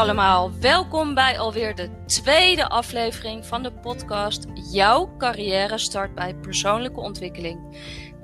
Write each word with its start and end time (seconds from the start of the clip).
allemaal, 0.00 0.50
welkom 0.60 1.14
bij 1.14 1.38
alweer 1.38 1.74
de 1.74 1.90
tweede 2.06 2.68
aflevering 2.68 3.46
van 3.46 3.62
de 3.62 3.72
podcast 3.72 4.46
Jouw 4.72 5.16
carrière 5.18 5.78
start 5.78 6.14
bij 6.14 6.34
persoonlijke 6.34 7.00
ontwikkeling. 7.00 7.60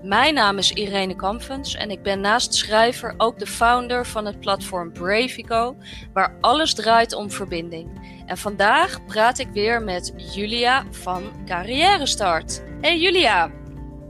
Mijn 0.03 0.35
naam 0.35 0.59
is 0.59 0.73
Irene 0.73 1.17
Kampvens 1.17 1.75
en 1.75 1.91
ik 1.91 2.03
ben 2.03 2.21
naast 2.21 2.55
schrijver 2.55 3.15
ook 3.17 3.39
de 3.39 3.47
founder 3.47 4.07
van 4.07 4.27
het 4.27 4.41
platform 4.41 4.93
Bravico, 4.93 5.77
waar 6.13 6.37
alles 6.41 6.75
draait 6.75 7.15
om 7.15 7.31
verbinding. 7.31 8.21
En 8.27 8.37
vandaag 8.37 9.05
praat 9.05 9.39
ik 9.39 9.49
weer 9.53 9.83
met 9.83 10.13
Julia 10.35 10.85
van 10.91 11.23
Carrière 11.45 12.07
Start. 12.07 12.63
Hey 12.81 12.99
Julia! 12.99 13.51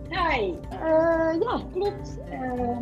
Hi, 0.08 0.52
uh, 0.72 1.40
ja, 1.40 1.62
klopt. 1.72 2.18
Uh, 2.32 2.78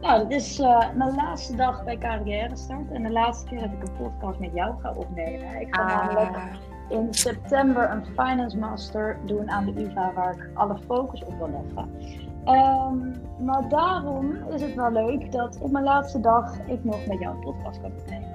nou, 0.00 0.28
dit 0.28 0.40
is 0.40 0.58
uh, 0.58 0.90
mijn 0.94 1.14
laatste 1.14 1.56
dag 1.56 1.84
bij 1.84 1.98
Carrière 1.98 2.56
Start. 2.56 2.90
En 2.92 3.02
de 3.02 3.10
laatste 3.10 3.46
keer 3.46 3.60
dat 3.60 3.70
ik 3.70 3.88
een 3.88 3.96
podcast 3.96 4.38
met 4.38 4.50
jou 4.54 4.74
ga 4.82 4.92
opnemen. 4.92 5.60
Ik 5.60 5.74
ga 5.74 5.82
ah. 5.82 5.88
namelijk 5.88 6.38
in 6.88 7.08
september 7.10 7.90
een 7.90 8.04
Finance 8.04 8.58
Master 8.58 9.18
doen 9.26 9.50
aan 9.50 9.64
de 9.64 9.82
UvA, 9.82 10.12
waar 10.14 10.34
ik 10.34 10.50
alle 10.54 10.78
focus 10.86 11.24
op 11.24 11.38
wil 11.38 11.50
leggen. 11.50 12.18
Um, 12.46 13.22
maar 13.44 13.68
daarom 13.68 14.36
is 14.54 14.62
het 14.62 14.74
wel 14.74 14.92
leuk 14.92 15.32
dat 15.32 15.58
op 15.60 15.70
mijn 15.70 15.84
laatste 15.84 16.20
dag 16.20 16.58
ik 16.66 16.84
nog 16.84 17.06
met 17.06 17.20
jou 17.20 17.34
een 17.34 17.40
podcast 17.40 17.80
kan 17.80 17.92
opnemen. 17.98 18.28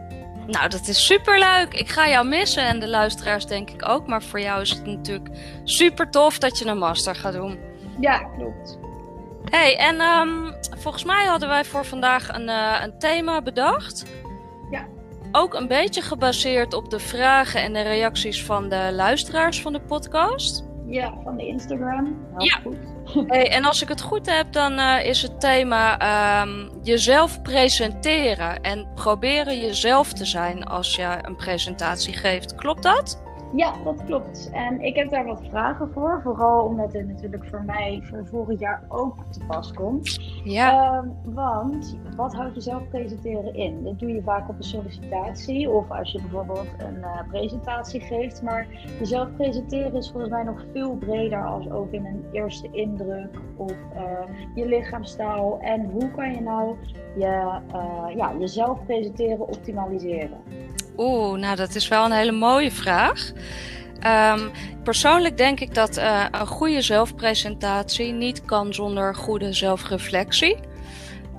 Nou, 0.47 0.69
dat 0.69 0.87
is 0.87 1.05
super 1.05 1.39
leuk. 1.39 1.73
Ik 1.73 1.89
ga 1.89 2.07
jou 2.07 2.27
missen 2.27 2.67
en 2.67 2.79
de 2.79 2.87
luisteraars 2.87 3.45
denk 3.45 3.69
ik 3.69 3.89
ook. 3.89 4.07
Maar 4.07 4.23
voor 4.23 4.39
jou 4.39 4.61
is 4.61 4.69
het 4.69 4.85
natuurlijk 4.85 5.29
super 5.63 6.09
tof 6.09 6.37
dat 6.37 6.57
je 6.57 6.65
een 6.65 6.77
master 6.77 7.15
gaat 7.15 7.33
doen. 7.33 7.57
Ja, 7.99 8.17
klopt. 8.17 8.77
Hey, 9.49 9.77
en 9.77 10.01
um, 10.01 10.53
volgens 10.77 11.03
mij 11.03 11.25
hadden 11.25 11.49
wij 11.49 11.65
voor 11.65 11.85
vandaag 11.85 12.33
een, 12.33 12.47
uh, 12.47 12.79
een 12.83 12.99
thema 12.99 13.41
bedacht. 13.41 14.05
Ja. 14.71 14.87
Ook 15.31 15.53
een 15.53 15.67
beetje 15.67 16.01
gebaseerd 16.01 16.73
op 16.73 16.89
de 16.89 16.99
vragen 16.99 17.61
en 17.61 17.73
de 17.73 17.81
reacties 17.81 18.43
van 18.43 18.69
de 18.69 18.89
luisteraars 18.93 19.61
van 19.61 19.73
de 19.73 19.81
podcast. 19.81 20.65
Ja, 20.87 21.13
van 21.23 21.37
de 21.37 21.47
Instagram. 21.47 22.25
Heel 22.35 22.45
ja. 22.45 22.59
Goed. 22.63 22.77
Hey, 23.27 23.51
en 23.51 23.65
als 23.65 23.81
ik 23.81 23.87
het 23.87 24.01
goed 24.01 24.25
heb, 24.25 24.51
dan 24.51 24.79
uh, 24.79 25.05
is 25.05 25.21
het 25.21 25.39
thema 25.39 26.41
um, 26.41 26.69
jezelf 26.83 27.41
presenteren 27.41 28.61
en 28.61 28.87
proberen 28.95 29.59
jezelf 29.59 30.13
te 30.13 30.25
zijn 30.25 30.63
als 30.63 30.95
je 30.95 31.17
een 31.21 31.35
presentatie 31.35 32.13
geeft. 32.13 32.55
Klopt 32.55 32.83
dat? 32.83 33.23
Ja, 33.55 33.73
dat 33.83 34.03
klopt. 34.03 34.49
En 34.53 34.81
ik 34.81 34.95
heb 34.95 35.09
daar 35.09 35.25
wat 35.25 35.41
vragen 35.49 35.91
voor. 35.91 36.19
Vooral 36.23 36.65
omdat 36.65 36.93
het 36.93 37.07
natuurlijk 37.07 37.45
voor 37.45 37.63
mij 37.63 38.01
voor 38.03 38.25
vorig 38.25 38.59
jaar 38.59 38.83
ook 38.87 39.15
te 39.29 39.39
pas 39.47 39.73
komt. 39.73 40.19
Ja. 40.43 41.03
Uh, 41.03 41.33
want 41.33 41.97
wat 42.15 42.33
houdt 42.33 42.55
jezelf 42.55 42.89
presenteren 42.89 43.55
in? 43.55 43.83
Dat 43.83 43.99
doe 43.99 44.13
je 44.13 44.21
vaak 44.21 44.49
op 44.49 44.57
een 44.57 44.63
sollicitatie 44.63 45.69
of 45.69 45.91
als 45.91 46.11
je 46.11 46.21
bijvoorbeeld 46.21 46.67
een 46.77 46.95
uh, 46.95 47.19
presentatie 47.29 48.01
geeft. 48.01 48.41
Maar 48.41 48.67
jezelf 48.99 49.35
presenteren 49.35 49.95
is 49.95 50.11
volgens 50.11 50.31
mij 50.31 50.43
nog 50.43 50.65
veel 50.73 50.95
breder 50.95 51.45
als 51.45 51.69
ook 51.69 51.91
in 51.91 52.05
een 52.05 52.25
eerste 52.31 52.69
indruk 52.71 53.39
of 53.55 53.75
uh, 53.95 54.01
je 54.55 54.65
lichaamstaal. 54.65 55.59
En 55.59 55.89
hoe 55.91 56.11
kan 56.11 56.33
je 56.33 56.41
nou 56.41 56.75
je, 57.17 57.59
uh, 57.73 58.15
ja, 58.15 58.33
jezelf 58.39 58.85
presenteren 58.85 59.47
optimaliseren? 59.47 60.37
Oeh, 60.97 61.39
nou 61.39 61.55
dat 61.55 61.75
is 61.75 61.87
wel 61.87 62.05
een 62.05 62.11
hele 62.11 62.31
mooie 62.31 62.71
vraag. 62.71 63.31
Um, 64.33 64.51
persoonlijk 64.83 65.37
denk 65.37 65.59
ik 65.59 65.75
dat 65.75 65.97
uh, 65.97 66.25
een 66.31 66.47
goede 66.47 66.81
zelfpresentatie 66.81 68.11
niet 68.11 68.45
kan 68.45 68.73
zonder 68.73 69.15
goede 69.15 69.53
zelfreflectie. 69.53 70.57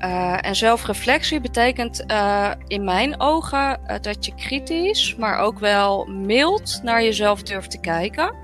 Uh, 0.01 0.47
en 0.47 0.57
zelfreflectie 0.57 1.41
betekent 1.41 2.05
uh, 2.11 2.51
in 2.67 2.85
mijn 2.85 3.21
ogen 3.21 3.81
dat 4.01 4.27
je 4.27 4.35
kritisch, 4.35 5.17
maar 5.17 5.39
ook 5.39 5.59
wel 5.59 6.07
mild 6.07 6.81
naar 6.83 7.03
jezelf 7.03 7.43
durft 7.43 7.71
te 7.71 7.81
kijken. 7.81 8.35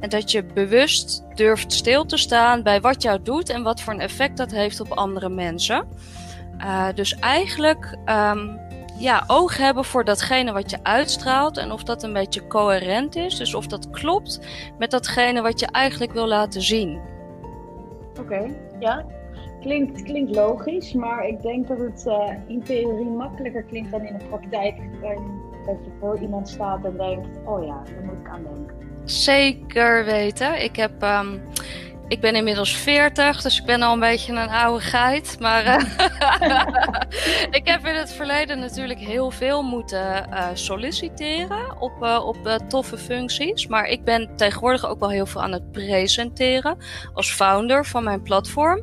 En 0.00 0.08
dat 0.08 0.30
je 0.30 0.44
bewust 0.44 1.22
durft 1.34 1.72
stil 1.72 2.04
te 2.04 2.16
staan 2.16 2.62
bij 2.62 2.80
wat 2.80 3.02
jou 3.02 3.22
doet 3.22 3.48
en 3.48 3.62
wat 3.62 3.80
voor 3.80 3.92
een 3.92 4.00
effect 4.00 4.36
dat 4.36 4.50
heeft 4.50 4.80
op 4.80 4.90
andere 4.92 5.28
mensen. 5.28 5.86
dus 6.94 7.14
eigenlijk 7.14 7.98
um, 8.06 8.60
ja, 9.02 9.24
oog 9.26 9.56
hebben 9.56 9.84
voor 9.84 10.04
datgene 10.04 10.52
wat 10.52 10.70
je 10.70 10.78
uitstraalt 10.82 11.56
en 11.56 11.72
of 11.72 11.82
dat 11.82 12.02
een 12.02 12.12
beetje 12.12 12.46
coherent 12.46 13.16
is. 13.16 13.36
Dus 13.36 13.54
of 13.54 13.66
dat 13.66 13.90
klopt 13.90 14.40
met 14.78 14.90
datgene 14.90 15.42
wat 15.42 15.60
je 15.60 15.66
eigenlijk 15.66 16.12
wil 16.12 16.26
laten 16.26 16.62
zien. 16.62 17.00
Oké, 18.20 18.50
ja. 18.78 19.04
Klinkt, 19.60 20.02
klinkt 20.02 20.34
logisch, 20.34 20.92
maar 20.92 21.26
ik 21.26 21.42
denk 21.42 21.68
dat 21.68 21.78
het 21.78 22.04
uh, 22.06 22.28
in 22.46 22.62
theorie 22.62 23.10
makkelijker 23.10 23.62
klinkt 23.62 23.90
dan 23.90 24.04
in 24.04 24.18
de 24.18 24.24
praktijk. 24.24 24.74
Dat 25.66 25.76
je 25.84 25.90
voor 26.00 26.18
iemand 26.18 26.48
staat 26.48 26.84
en 26.84 26.96
denkt, 26.96 27.28
oh 27.44 27.64
ja, 27.64 27.82
daar 27.84 28.04
moet 28.04 28.18
ik 28.18 28.28
aan 28.28 28.42
denken. 28.42 28.76
Zeker 29.04 30.04
weten. 30.04 30.62
Ik 30.62 30.76
heb 30.76 31.02
um, 31.02 31.40
ik 32.12 32.20
ben 32.20 32.34
inmiddels 32.34 32.76
40, 32.76 33.42
dus 33.42 33.58
ik 33.60 33.66
ben 33.66 33.82
al 33.82 33.92
een 33.92 34.00
beetje 34.00 34.32
een 34.32 34.48
oude 34.48 34.84
geit. 34.84 35.36
Maar 35.40 35.64
uh, 35.66 36.66
ik 37.58 37.68
heb 37.68 37.86
in 37.86 37.94
het 37.94 38.12
verleden 38.12 38.58
natuurlijk 38.58 38.98
heel 38.98 39.30
veel 39.30 39.62
moeten 39.62 40.26
uh, 40.30 40.46
solliciteren 40.54 41.80
op, 41.80 41.92
uh, 42.02 42.26
op 42.26 42.58
toffe 42.68 42.98
functies. 42.98 43.66
Maar 43.66 43.86
ik 43.86 44.04
ben 44.04 44.36
tegenwoordig 44.36 44.86
ook 44.86 45.00
wel 45.00 45.10
heel 45.10 45.26
veel 45.26 45.42
aan 45.42 45.52
het 45.52 45.70
presenteren 45.70 46.76
als 47.14 47.32
founder 47.32 47.86
van 47.86 48.04
mijn 48.04 48.22
platform. 48.22 48.82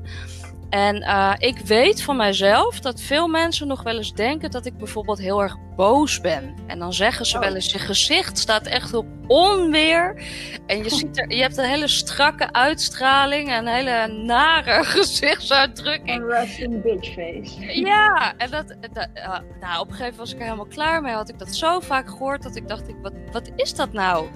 En 0.70 0.96
ik 1.38 1.58
weet 1.58 2.02
van 2.02 2.16
mijzelf 2.18 2.80
dat 2.80 3.02
veel 3.02 3.28
mensen 3.28 3.68
nog 3.68 3.84
wel 3.84 3.98
eens 3.98 4.14
denken 4.14 4.52
dat 4.52 4.66
ik 4.66 4.78
bijvoorbeeld 4.78 5.20
heel 5.20 5.42
erg 5.42 5.56
boos 5.80 6.22
ben. 6.22 6.56
En 6.68 6.80
dan 6.80 6.94
zeggen 6.94 7.26
ze 7.26 7.36
oh. 7.36 7.44
wel 7.44 7.56
eens, 7.56 7.72
je 7.72 7.80
gezicht 7.80 8.38
staat 8.38 8.68
echt 8.68 8.94
op 8.94 9.06
onweer. 9.28 10.24
En 10.66 10.84
je, 10.84 10.90
ziet 10.90 11.20
er, 11.20 11.32
je 11.32 11.42
hebt 11.42 11.58
een 11.58 11.66
hele 11.66 11.88
strakke 11.88 12.52
uitstraling 12.52 13.50
en 13.50 13.68
een 13.68 13.74
hele 13.74 14.14
nare 14.14 14.84
gezichtsuitdrukking. 14.96 16.22
Een 16.22 16.28
resting 16.28 16.82
bitch 16.82 17.14
face. 17.14 17.80
Ja, 17.80 18.34
en 18.38 18.52
dat, 18.52 18.68
dat 18.68 19.08
uh, 19.16 19.38
nou, 19.60 19.80
op 19.80 19.88
een 19.88 19.96
gegeven 19.96 19.98
moment 19.98 20.16
was 20.16 20.32
ik 20.32 20.38
er 20.38 20.44
helemaal 20.44 20.66
klaar 20.66 21.02
mee. 21.02 21.14
Had 21.14 21.30
ik 21.30 21.40
dat 21.40 21.56
zo 21.56 21.80
vaak 21.80 22.10
gehoord 22.10 22.44
dat 22.44 22.56
ik 22.56 22.68
dacht, 22.68 22.88
ik, 22.88 22.96
wat, 23.02 23.14
wat 23.32 23.52
is 23.56 23.76
dat 23.76 23.94
nou? 23.94 24.28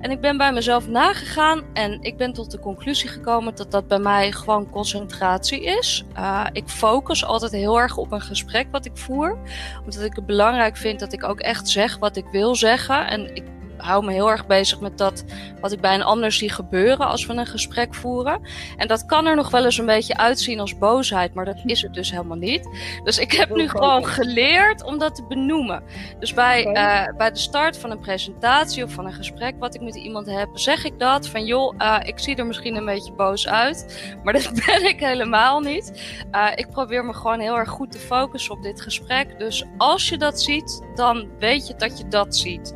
En 0.00 0.10
ik 0.10 0.20
ben 0.20 0.36
bij 0.36 0.52
mezelf 0.52 0.88
nagegaan 0.88 1.64
en 1.72 2.02
ik 2.02 2.16
ben 2.16 2.32
tot 2.32 2.50
de 2.50 2.58
conclusie 2.58 3.08
gekomen 3.08 3.54
dat 3.54 3.70
dat 3.70 3.88
bij 3.88 3.98
mij 3.98 4.32
gewoon 4.32 4.70
concentratie 4.70 5.64
is. 5.64 6.04
Uh, 6.16 6.46
ik 6.52 6.68
focus 6.68 7.24
altijd 7.24 7.52
heel 7.52 7.80
erg 7.80 7.96
op 7.96 8.12
een 8.12 8.20
gesprek 8.20 8.66
wat 8.70 8.84
ik 8.84 8.96
voer. 8.96 9.38
Omdat 9.84 10.02
ik 10.02 10.14
het 10.14 10.26
belangrijk 10.26 10.76
vind 10.78 11.00
dat 11.00 11.12
ik 11.12 11.24
ook 11.24 11.40
echt 11.40 11.68
zeg 11.68 11.98
wat 11.98 12.16
ik 12.16 12.26
wil 12.30 12.54
zeggen. 12.54 13.06
En 13.06 13.34
ik 13.34 13.44
hou 13.78 14.04
me 14.04 14.12
heel 14.12 14.30
erg 14.30 14.46
bezig 14.46 14.80
met 14.80 14.98
dat 14.98 15.24
wat 15.60 15.72
ik 15.72 15.80
bij 15.80 15.94
een 15.94 16.02
ander 16.02 16.32
zie 16.32 16.50
gebeuren 16.50 17.06
als 17.06 17.26
we 17.26 17.32
een 17.32 17.46
gesprek 17.46 17.94
voeren. 17.94 18.40
En 18.76 18.88
dat 18.88 19.06
kan 19.06 19.26
er 19.26 19.36
nog 19.36 19.50
wel 19.50 19.64
eens 19.64 19.78
een 19.78 19.86
beetje 19.86 20.16
uitzien 20.16 20.60
als 20.60 20.78
boosheid, 20.78 21.34
maar 21.34 21.44
dat 21.44 21.62
is 21.64 21.82
het 21.82 21.94
dus 21.94 22.10
helemaal 22.10 22.36
niet. 22.36 22.68
Dus 23.04 23.18
ik 23.18 23.32
heb 23.32 23.54
nu 23.54 23.68
gewoon 23.68 24.06
geleerd 24.06 24.84
om 24.84 24.98
dat 24.98 25.14
te 25.14 25.24
benoemen. 25.24 25.82
Dus 26.18 26.34
bij, 26.34 26.66
uh, 26.66 27.16
bij 27.16 27.30
de 27.30 27.38
start 27.38 27.78
van 27.78 27.90
een 27.90 28.00
presentatie 28.00 28.84
of 28.84 28.92
van 28.92 29.06
een 29.06 29.12
gesprek 29.12 29.54
wat 29.58 29.74
ik 29.74 29.80
met 29.80 29.94
iemand 29.94 30.26
heb, 30.26 30.48
zeg 30.52 30.84
ik 30.84 30.98
dat 30.98 31.28
van 31.28 31.44
joh, 31.44 31.74
uh, 31.78 31.98
ik 32.04 32.18
zie 32.18 32.36
er 32.36 32.46
misschien 32.46 32.76
een 32.76 32.84
beetje 32.84 33.12
boos 33.12 33.48
uit, 33.48 34.12
maar 34.22 34.32
dat 34.32 34.52
ben 34.66 34.88
ik 34.88 35.00
helemaal 35.00 35.60
niet. 35.60 36.02
Uh, 36.32 36.48
ik 36.54 36.70
probeer 36.70 37.04
me 37.04 37.14
gewoon 37.14 37.40
heel 37.40 37.56
erg 37.56 37.68
goed 37.68 37.92
te 37.92 37.98
focussen 37.98 38.54
op 38.54 38.62
dit 38.62 38.80
gesprek. 38.80 39.38
Dus 39.38 39.64
als 39.76 40.08
je 40.08 40.16
dat 40.16 40.42
ziet, 40.42 40.82
dan 40.94 41.28
weet 41.38 41.66
je 41.66 41.74
dat 41.76 41.98
je 41.98 42.08
dat 42.08 42.36
ziet. 42.36 42.74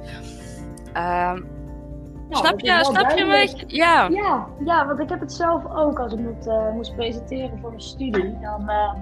Um, 0.97 1.47
nou, 2.33 2.45
snap 2.45 2.61
je, 2.61 2.85
snap 2.85 3.11
je 3.11 3.23
een 3.23 3.29
beetje? 3.29 3.65
Ja. 3.69 4.09
ja. 4.09 4.47
Ja, 4.65 4.87
want 4.87 4.99
ik 4.99 5.09
heb 5.09 5.21
het 5.21 5.33
zelf 5.33 5.63
ook 5.75 5.99
als 5.99 6.13
ik 6.13 6.19
moet, 6.19 6.47
uh, 6.47 6.73
moest 6.73 6.95
presenteren 6.97 7.59
voor 7.59 7.69
mijn 7.69 7.81
studie. 7.81 8.39
Dan, 8.41 8.71
uh, 8.71 8.95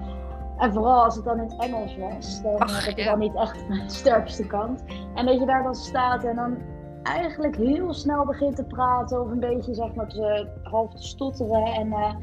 en 0.57 0.73
vooral 0.73 1.03
als 1.03 1.15
het 1.15 1.25
dan 1.25 1.39
in 1.39 1.49
het 1.49 1.59
Engels 1.59 1.97
was, 1.97 2.41
dan 2.41 2.59
Ach, 2.59 2.85
heb 2.85 2.97
ik 2.97 3.05
dan 3.05 3.19
niet 3.19 3.35
echt 3.35 3.67
mijn 3.69 3.89
sterkste 3.89 4.47
kant. 4.47 4.83
En 5.15 5.25
dat 5.25 5.39
je 5.39 5.45
daar 5.45 5.63
dan 5.63 5.75
staat 5.75 6.23
en 6.23 6.35
dan 6.35 6.57
eigenlijk 7.03 7.55
heel 7.55 7.93
snel 7.93 8.25
begint 8.25 8.55
te 8.55 8.63
praten 8.63 9.21
of 9.21 9.31
een 9.31 9.39
beetje 9.39 9.73
zeg 9.73 9.93
maar 9.93 10.07
te, 10.07 10.47
half 10.63 10.93
te 10.93 11.03
stotteren. 11.03 11.63
En 11.63 11.87
uh, 11.87 12.13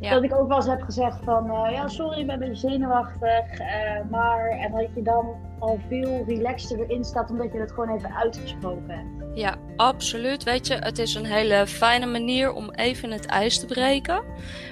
ja. 0.00 0.10
Dat 0.10 0.22
ik 0.22 0.34
ook 0.34 0.48
wel 0.48 0.56
eens 0.56 0.66
heb 0.66 0.82
gezegd 0.82 1.18
van, 1.24 1.50
uh, 1.50 1.72
ja 1.72 1.88
sorry, 1.88 2.18
ik 2.20 2.26
ben 2.26 2.34
een 2.34 2.48
beetje 2.48 2.68
zenuwachtig. 2.68 3.60
Uh, 3.60 4.10
maar, 4.10 4.48
en 4.48 4.72
dat 4.72 4.94
je 4.94 5.02
dan 5.02 5.34
al 5.58 5.80
veel 5.88 6.24
relaxter 6.26 6.80
erin 6.80 7.04
staat, 7.04 7.30
omdat 7.30 7.52
je 7.52 7.58
het 7.58 7.72
gewoon 7.72 7.96
even 7.96 8.14
uitgesproken 8.14 8.90
hebt. 8.90 9.36
Ja, 9.38 9.56
absoluut. 9.76 10.44
Weet 10.44 10.66
je, 10.66 10.74
het 10.74 10.98
is 10.98 11.14
een 11.14 11.24
hele 11.24 11.66
fijne 11.66 12.06
manier 12.06 12.52
om 12.52 12.70
even 12.70 13.10
het 13.10 13.26
ijs 13.26 13.58
te 13.58 13.66
breken. 13.66 14.22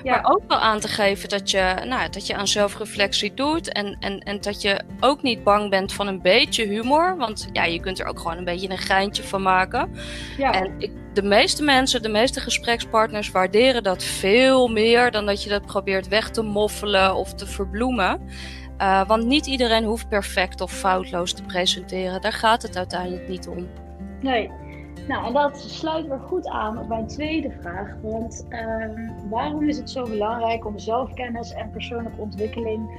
Ja. 0.03 0.11
Maar 0.11 0.33
ook 0.33 0.43
wel 0.49 0.59
aan 0.59 0.81
te 0.81 0.88
geven 0.88 1.29
dat 1.29 1.50
je, 1.50 1.75
nou, 1.85 2.11
dat 2.11 2.27
je 2.27 2.37
aan 2.37 2.49
zelfreflectie 2.49 3.35
doet. 3.35 3.73
En, 3.73 3.97
en, 4.00 4.19
en 4.19 4.41
dat 4.41 4.62
je 4.62 4.81
ook 5.00 5.23
niet 5.23 5.44
bang 5.44 5.71
bent 5.71 5.93
van 5.93 6.06
een 6.06 6.23
beetje 6.23 6.67
humor. 6.67 7.17
Want 7.17 7.49
ja, 7.53 7.65
je 7.65 7.81
kunt 7.81 7.99
er 7.99 8.06
ook 8.06 8.19
gewoon 8.19 8.37
een 8.37 8.44
beetje 8.44 8.71
een 8.71 8.79
geintje 8.79 9.23
van 9.23 9.43
maken. 9.43 9.91
Ja. 10.37 10.53
En 10.53 10.75
ik 10.79 10.91
de 11.17 11.23
meeste 11.23 11.62
mensen, 11.62 12.03
de 12.03 12.09
meeste 12.09 12.41
gesprekspartners 12.41 13.31
waarderen 13.31 13.83
dat 13.83 14.03
veel 14.03 14.69
meer 14.69 15.11
dan 15.11 15.27
dat 15.27 15.43
je 15.43 15.50
dat 15.50 15.67
probeert 15.67 16.09
weg 16.09 16.31
te 16.31 16.43
moffelen 16.43 17.15
of 17.15 17.35
te 17.35 17.47
verbloemen. 17.47 18.21
Uh, 18.81 19.06
want 19.06 19.25
niet 19.25 19.46
iedereen 19.46 19.84
hoeft 19.84 20.08
perfect 20.08 20.61
of 20.61 20.73
foutloos 20.73 21.32
te 21.32 21.43
presenteren. 21.43 22.20
Daar 22.20 22.32
gaat 22.32 22.62
het 22.62 22.76
uiteindelijk 22.76 23.28
niet 23.28 23.49
om. 23.49 23.69
Nee. 24.20 24.50
Nou, 25.08 25.26
en 25.26 25.32
dat 25.32 25.61
sluit 25.61 26.06
weer 26.06 26.20
goed 26.20 26.49
aan 26.49 26.78
op 26.78 26.88
mijn 26.88 27.06
tweede 27.06 27.50
vraag. 27.61 27.94
Want 28.02 28.46
uh, 28.49 28.84
waarom 29.31 29.69
is 29.69 29.76
het 29.76 29.90
zo 29.90 30.02
belangrijk 30.02 30.67
om 30.67 30.78
zelfkennis 30.78 31.52
en 31.52 31.70
persoonlijke 31.70 32.20
ontwikkeling 32.20 32.90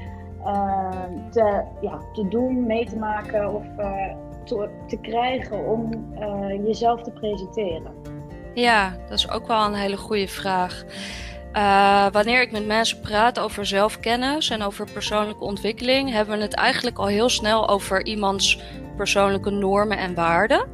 uh, 0.45 0.91
te, 1.31 1.63
ja, 1.81 1.99
te 2.13 2.27
doen, 2.27 2.65
mee 2.65 2.85
te 2.85 2.97
maken 2.97 3.53
of 3.53 3.65
uh, 3.79 4.13
te, 4.43 4.69
te, 4.87 4.97
krijgen 4.97 5.65
om 5.65 6.13
uh, 6.19 6.65
jezelf 6.65 7.01
te 7.01 7.11
presenteren? 7.11 7.91
Ja, 8.53 8.95
dat 9.09 9.17
is 9.17 9.31
ook 9.31 9.47
wel 9.47 9.65
een 9.65 9.73
hele 9.73 9.97
goede 9.97 10.27
vraag. 10.27 10.83
Uh, 11.57 12.07
wanneer 12.11 12.41
ik 12.41 12.51
met 12.51 12.65
mensen 12.65 12.99
praat 12.99 13.39
over 13.39 13.65
zelfkennis 13.65 14.49
en 14.49 14.61
over 14.61 14.91
persoonlijke 14.93 15.43
ontwikkeling, 15.43 16.11
hebben 16.11 16.37
we 16.37 16.43
het 16.43 16.53
eigenlijk 16.53 16.97
al 16.97 17.07
heel 17.07 17.29
snel 17.29 17.69
over 17.69 18.05
iemands 18.05 18.61
persoonlijke 18.95 19.49
normen 19.49 19.97
en 19.97 20.13
waarden. 20.13 20.67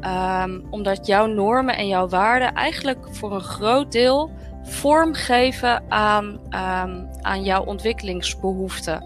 Um, 0.00 0.66
omdat 0.70 1.06
jouw 1.06 1.26
normen 1.26 1.76
en 1.76 1.86
jouw 1.86 2.08
waarden 2.08 2.52
eigenlijk 2.52 2.98
voor 3.10 3.32
een 3.34 3.40
groot 3.40 3.92
deel 3.92 4.30
vorm 4.62 5.14
geven 5.14 5.82
aan, 5.88 6.24
um, 6.50 7.08
aan 7.20 7.42
jouw 7.42 7.64
ontwikkelingsbehoeften. 7.64 9.04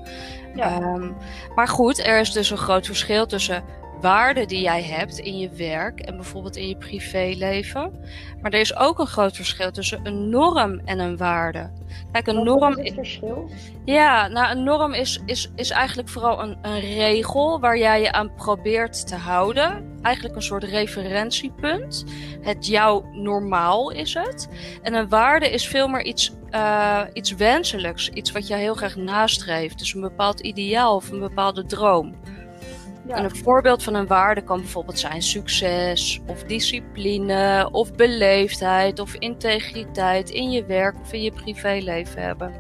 Ja. 0.55 0.77
Um, 0.77 1.17
maar 1.55 1.69
goed, 1.69 2.07
er 2.07 2.21
is 2.21 2.33
dus 2.33 2.51
een 2.51 2.57
groot 2.57 2.87
verschil 2.87 3.27
tussen 3.27 3.65
waarden 4.03 4.49
die 4.49 4.61
jij 4.61 4.83
hebt 4.83 5.19
in 5.19 5.39
je 5.39 5.49
werk 5.49 6.01
en 6.01 6.17
bijvoorbeeld 6.17 6.57
in 6.57 6.69
je 6.69 6.77
privéleven. 6.77 7.93
Maar 8.41 8.53
er 8.53 8.61
is 8.61 8.77
ook 8.77 8.99
een 8.99 9.07
groot 9.07 9.37
verschil 9.37 9.71
tussen 9.71 10.01
een 10.03 10.29
norm 10.29 10.81
en 10.85 10.99
een 10.99 11.17
waarde. 11.17 11.71
Kijk, 12.13 12.27
een 12.27 12.35
Wat 12.35 12.45
norm. 12.45 12.79
is 12.79 12.85
het 12.85 12.95
verschil? 12.95 13.51
Ja, 13.85 14.29
nou, 14.29 14.51
een 14.57 14.65
norm 14.65 14.93
is, 14.93 15.23
is, 15.27 15.51
is 15.57 15.71
eigenlijk 15.71 16.09
vooral 16.09 16.43
een, 16.43 16.59
een 16.63 16.81
regel 16.81 17.61
waar 17.61 17.79
jij 17.79 18.01
je 18.01 18.13
aan 18.13 18.35
probeert 18.35 19.07
te 19.07 19.17
houden. 19.17 19.99
Eigenlijk 20.03 20.37
een 20.37 20.43
soort 20.43 20.65
referentiepunt. 20.65 22.05
Het 22.41 22.67
jouw 22.67 23.05
normaal 23.13 23.91
is 23.91 24.15
het. 24.15 24.49
En 24.83 24.95
een 24.95 25.09
waarde 25.09 25.51
is 25.51 25.69
veel 25.69 25.89
meer 25.89 26.05
iets, 26.05 26.33
uh, 26.51 27.01
iets 27.13 27.35
wenselijks. 27.35 28.09
Iets 28.09 28.33
wat 28.33 28.47
jij 28.47 28.61
heel 28.61 28.75
graag 28.75 28.97
nastreeft. 28.97 29.79
Dus 29.79 29.95
een 29.95 30.01
bepaald 30.01 30.41
ideaal 30.41 30.97
of 30.97 31.11
een 31.11 31.21
bepaalde 31.21 31.65
droom. 31.67 32.15
Ja. 33.07 33.17
En 33.17 33.25
een 33.25 33.37
voorbeeld 33.37 33.83
van 33.83 33.95
een 33.95 34.07
waarde 34.07 34.43
kan 34.43 34.59
bijvoorbeeld 34.59 34.99
zijn 34.99 35.23
succes, 35.23 36.21
of 36.27 36.43
discipline, 36.43 37.69
of 37.73 37.93
beleefdheid, 37.93 38.99
of 38.99 39.15
integriteit 39.15 40.31
in 40.31 40.51
je 40.51 40.65
werk 40.65 41.01
of 41.01 41.13
in 41.13 41.23
je 41.23 41.33
privéleven 41.33 42.23
hebben. 42.23 42.53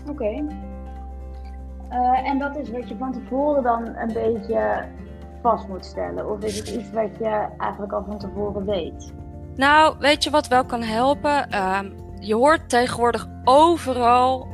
Oké. 0.00 0.10
Okay. 0.10 0.44
Uh, 1.92 2.28
en 2.28 2.38
dat 2.38 2.56
is 2.56 2.70
wat 2.70 2.88
je 2.88 2.96
van 2.98 3.12
tevoren 3.12 3.62
dan 3.62 3.96
een 3.96 4.12
beetje 4.12 4.84
vast 5.42 5.68
moet 5.68 5.84
stellen? 5.84 6.30
Of 6.30 6.42
is 6.42 6.58
het 6.58 6.68
iets 6.68 6.90
wat 6.90 7.10
je 7.18 7.46
eigenlijk 7.58 7.92
al 7.92 8.04
van 8.06 8.18
tevoren 8.18 8.64
weet? 8.64 9.12
Nou, 9.54 9.96
weet 9.98 10.24
je 10.24 10.30
wat 10.30 10.48
wel 10.48 10.64
kan 10.64 10.82
helpen? 10.82 11.48
Uh, 11.50 11.80
je 12.18 12.34
hoort 12.34 12.68
tegenwoordig 12.68 13.26
overal 13.44 14.46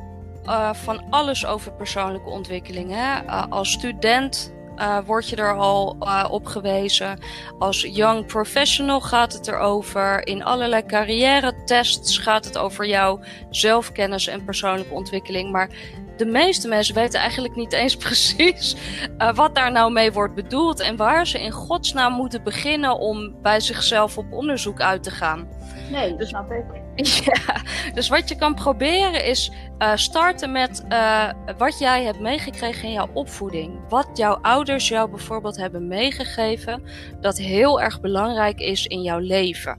uh, 0.47 0.75
van 0.75 1.03
alles 1.11 1.47
over 1.47 1.73
persoonlijke 1.73 2.31
ontwikkeling. 2.31 2.91
Hè? 2.91 3.25
Uh, 3.25 3.45
als 3.49 3.73
student 3.73 4.53
uh, 4.79 4.99
word 5.07 5.29
je 5.29 5.37
er 5.37 5.57
al 5.57 5.97
op 6.31 6.47
gewezen. 6.47 7.19
Als 7.59 7.81
young 7.81 8.27
professional 8.27 9.01
gaat 9.01 9.33
het 9.33 9.49
erover. 9.49 10.27
In 10.27 10.45
allerlei 10.45 10.87
carrière 10.87 11.65
tests 11.65 12.19
gaat 12.19 12.45
het 12.45 12.59
over 12.59 12.87
jouw 12.87 13.21
zelfkennis 13.51 14.27
en 14.27 14.45
persoonlijke 14.45 14.95
ontwikkeling. 14.95 15.53
Maar 15.53 15.69
de 16.17 16.27
meeste 16.27 16.69
mensen 16.69 16.95
weten 16.95 17.21
eigenlijk 17.21 17.57
niet 17.57 17.73
eens 17.73 17.97
precies 18.07 18.77
uh, 19.19 19.35
wat 19.35 19.55
daar 19.55 19.73
nou 19.73 19.93
mee 19.93 20.13
wordt 20.13 20.35
bedoeld 20.35 20.81
en 20.81 20.97
waar 20.97 21.27
ze 21.27 21.41
in 21.41 21.51
godsnaam 21.51 22.13
moeten 22.13 22.43
beginnen 22.43 22.99
om 22.99 23.35
bij 23.43 23.61
zichzelf 23.61 24.19
op 24.19 24.33
onderzoek 24.33 24.81
uit 24.81 25.03
te 25.03 25.11
gaan. 25.11 25.49
Nee, 25.91 26.09
dat 26.09 26.19
dus, 26.19 26.29
snap 26.29 26.51
ik. 26.51 26.65
Ja, 27.25 27.63
dus 27.95 28.09
wat 28.09 28.29
je 28.29 28.37
kan 28.37 28.55
proberen 28.55 29.25
is 29.25 29.53
uh, 29.79 29.93
starten 29.95 30.53
met 30.53 30.85
uh, 30.89 31.31
wat 31.59 31.79
jij 31.79 32.05
hebt 32.05 32.21
meegekregen 32.21 32.85
in 32.89 32.93
jouw 32.93 33.09
opvoeding. 33.13 33.81
Wat 33.89 34.09
jouw 34.15 34.35
ouders 34.35 34.89
jou 34.89 35.11
bijvoorbeeld 35.11 35.57
hebben 35.57 35.89
meegegeven, 35.89 36.83
dat 37.21 37.39
heel 37.39 37.81
erg 37.81 38.01
belangrijk 38.01 38.59
is 38.59 38.87
in 38.87 39.03
jouw 39.03 39.19
leven. 39.19 39.79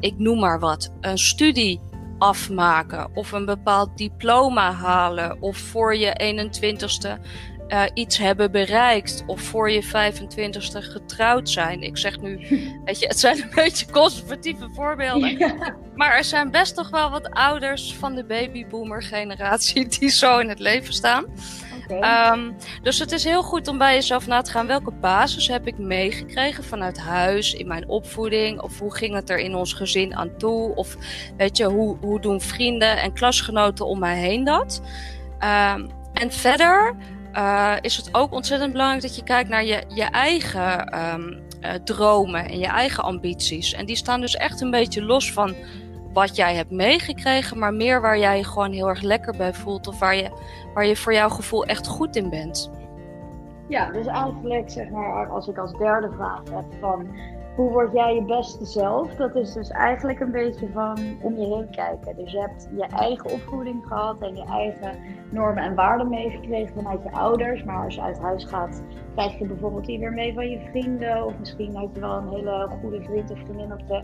ik 0.00 0.18
noem 0.18 0.38
maar 0.38 0.60
wat. 0.60 0.92
Een 1.00 1.18
studie 1.18 1.80
afmaken 2.22 3.10
of 3.14 3.32
een 3.32 3.44
bepaald 3.44 3.98
diploma 3.98 4.72
halen 4.72 5.36
of 5.40 5.56
voor 5.56 5.96
je 5.96 6.36
21ste 6.36 7.20
uh, 7.68 7.82
iets 7.94 8.18
hebben 8.18 8.50
bereikt 8.52 9.22
of 9.26 9.40
voor 9.40 9.70
je 9.70 9.84
25ste 9.84 10.78
getrouwd 10.78 11.50
zijn. 11.50 11.82
Ik 11.82 11.98
zeg 11.98 12.20
nu, 12.20 12.36
weet 12.84 13.00
je, 13.00 13.06
het 13.06 13.20
zijn 13.20 13.42
een 13.42 13.50
beetje 13.54 13.90
conservatieve 13.90 14.68
voorbeelden. 14.74 15.54
Maar 15.94 16.16
er 16.16 16.24
zijn 16.24 16.50
best 16.50 16.74
toch 16.74 16.90
wel 16.90 17.10
wat 17.10 17.30
ouders 17.30 17.94
van 17.94 18.14
de 18.14 18.24
babyboomer 18.24 19.02
generatie 19.02 19.86
die 19.98 20.10
zo 20.10 20.38
in 20.38 20.48
het 20.48 20.58
leven 20.58 20.92
staan. 20.92 21.24
Um, 22.00 22.56
dus 22.82 22.98
het 22.98 23.12
is 23.12 23.24
heel 23.24 23.42
goed 23.42 23.68
om 23.68 23.78
bij 23.78 23.94
jezelf 23.94 24.26
na 24.26 24.40
te 24.40 24.50
gaan 24.50 24.66
welke 24.66 24.90
basis 24.90 25.48
heb 25.48 25.66
ik 25.66 25.78
meegekregen 25.78 26.64
vanuit 26.64 26.98
huis, 26.98 27.54
in 27.54 27.66
mijn 27.66 27.88
opvoeding, 27.88 28.60
of 28.60 28.78
hoe 28.78 28.96
ging 28.96 29.14
het 29.14 29.30
er 29.30 29.38
in 29.38 29.54
ons 29.54 29.72
gezin 29.72 30.16
aan 30.16 30.36
toe, 30.36 30.74
of 30.74 30.96
weet 31.36 31.56
je, 31.56 31.64
hoe, 31.64 31.96
hoe 32.00 32.20
doen 32.20 32.40
vrienden 32.40 33.00
en 33.00 33.12
klasgenoten 33.12 33.86
om 33.86 33.98
mij 33.98 34.18
heen 34.18 34.44
dat. 34.44 34.82
Um, 35.40 35.90
en 36.12 36.32
verder 36.32 36.94
uh, 37.34 37.74
is 37.80 37.96
het 37.96 38.08
ook 38.12 38.32
ontzettend 38.32 38.72
belangrijk 38.72 39.02
dat 39.02 39.16
je 39.16 39.22
kijkt 39.22 39.48
naar 39.48 39.64
je, 39.64 39.82
je 39.88 40.04
eigen 40.04 40.98
um, 41.14 41.42
uh, 41.60 41.70
dromen 41.84 42.48
en 42.48 42.58
je 42.58 42.66
eigen 42.66 43.04
ambities. 43.04 43.72
En 43.72 43.86
die 43.86 43.96
staan 43.96 44.20
dus 44.20 44.36
echt 44.36 44.60
een 44.60 44.70
beetje 44.70 45.02
los 45.02 45.32
van 45.32 45.54
wat 46.12 46.36
jij 46.36 46.54
hebt 46.54 46.70
meegekregen, 46.70 47.58
maar 47.58 47.74
meer 47.74 48.00
waar 48.00 48.18
jij 48.18 48.36
je 48.36 48.44
gewoon 48.44 48.72
heel 48.72 48.88
erg 48.88 49.00
lekker 49.00 49.36
bij 49.36 49.54
voelt 49.54 49.86
of 49.86 49.98
waar 49.98 50.16
je, 50.16 50.30
waar 50.74 50.86
je 50.86 50.96
voor 50.96 51.14
jouw 51.14 51.28
gevoel 51.28 51.64
echt 51.64 51.86
goed 51.86 52.16
in 52.16 52.30
bent. 52.30 52.70
Ja, 53.68 53.90
dus 53.90 54.06
eigenlijk 54.06 54.70
zeg 54.70 54.88
maar, 54.90 55.28
als 55.28 55.48
ik 55.48 55.58
als 55.58 55.72
derde 55.72 56.10
vraag 56.16 56.42
heb 56.50 56.64
van 56.80 57.06
hoe 57.56 57.70
word 57.70 57.92
jij 57.92 58.14
je 58.14 58.22
beste 58.22 58.64
zelf? 58.64 59.14
Dat 59.14 59.34
is 59.34 59.52
dus 59.52 59.70
eigenlijk 59.70 60.20
een 60.20 60.30
beetje 60.30 60.68
van 60.72 60.98
om 61.22 61.36
je 61.36 61.46
heen 61.46 61.70
kijken. 61.70 62.16
Dus 62.16 62.32
je 62.32 62.40
hebt 62.40 62.68
je 62.76 62.86
eigen 62.86 63.30
opvoeding 63.30 63.86
gehad 63.86 64.20
en 64.20 64.36
je 64.36 64.44
eigen 64.44 64.96
normen 65.30 65.62
en 65.62 65.74
waarden 65.74 66.08
meegekregen 66.08 66.74
vanuit 66.74 67.02
je 67.02 67.12
ouders. 67.12 67.64
Maar 67.64 67.84
als 67.84 67.94
je 67.94 68.02
uit 68.02 68.18
huis 68.18 68.44
gaat, 68.44 68.82
krijg 69.14 69.38
je 69.38 69.46
bijvoorbeeld 69.46 69.84
die 69.84 69.98
weer 69.98 70.12
mee 70.12 70.34
van 70.34 70.50
je 70.50 70.60
vrienden. 70.70 71.24
Of 71.24 71.38
misschien 71.38 71.76
had 71.76 71.88
je 71.94 72.00
wel 72.00 72.16
een 72.16 72.28
hele 72.28 72.68
goede 72.80 73.02
vriend 73.02 73.30
of 73.30 73.38
vriendin 73.38 73.72
op 73.72 73.88
de 73.88 74.02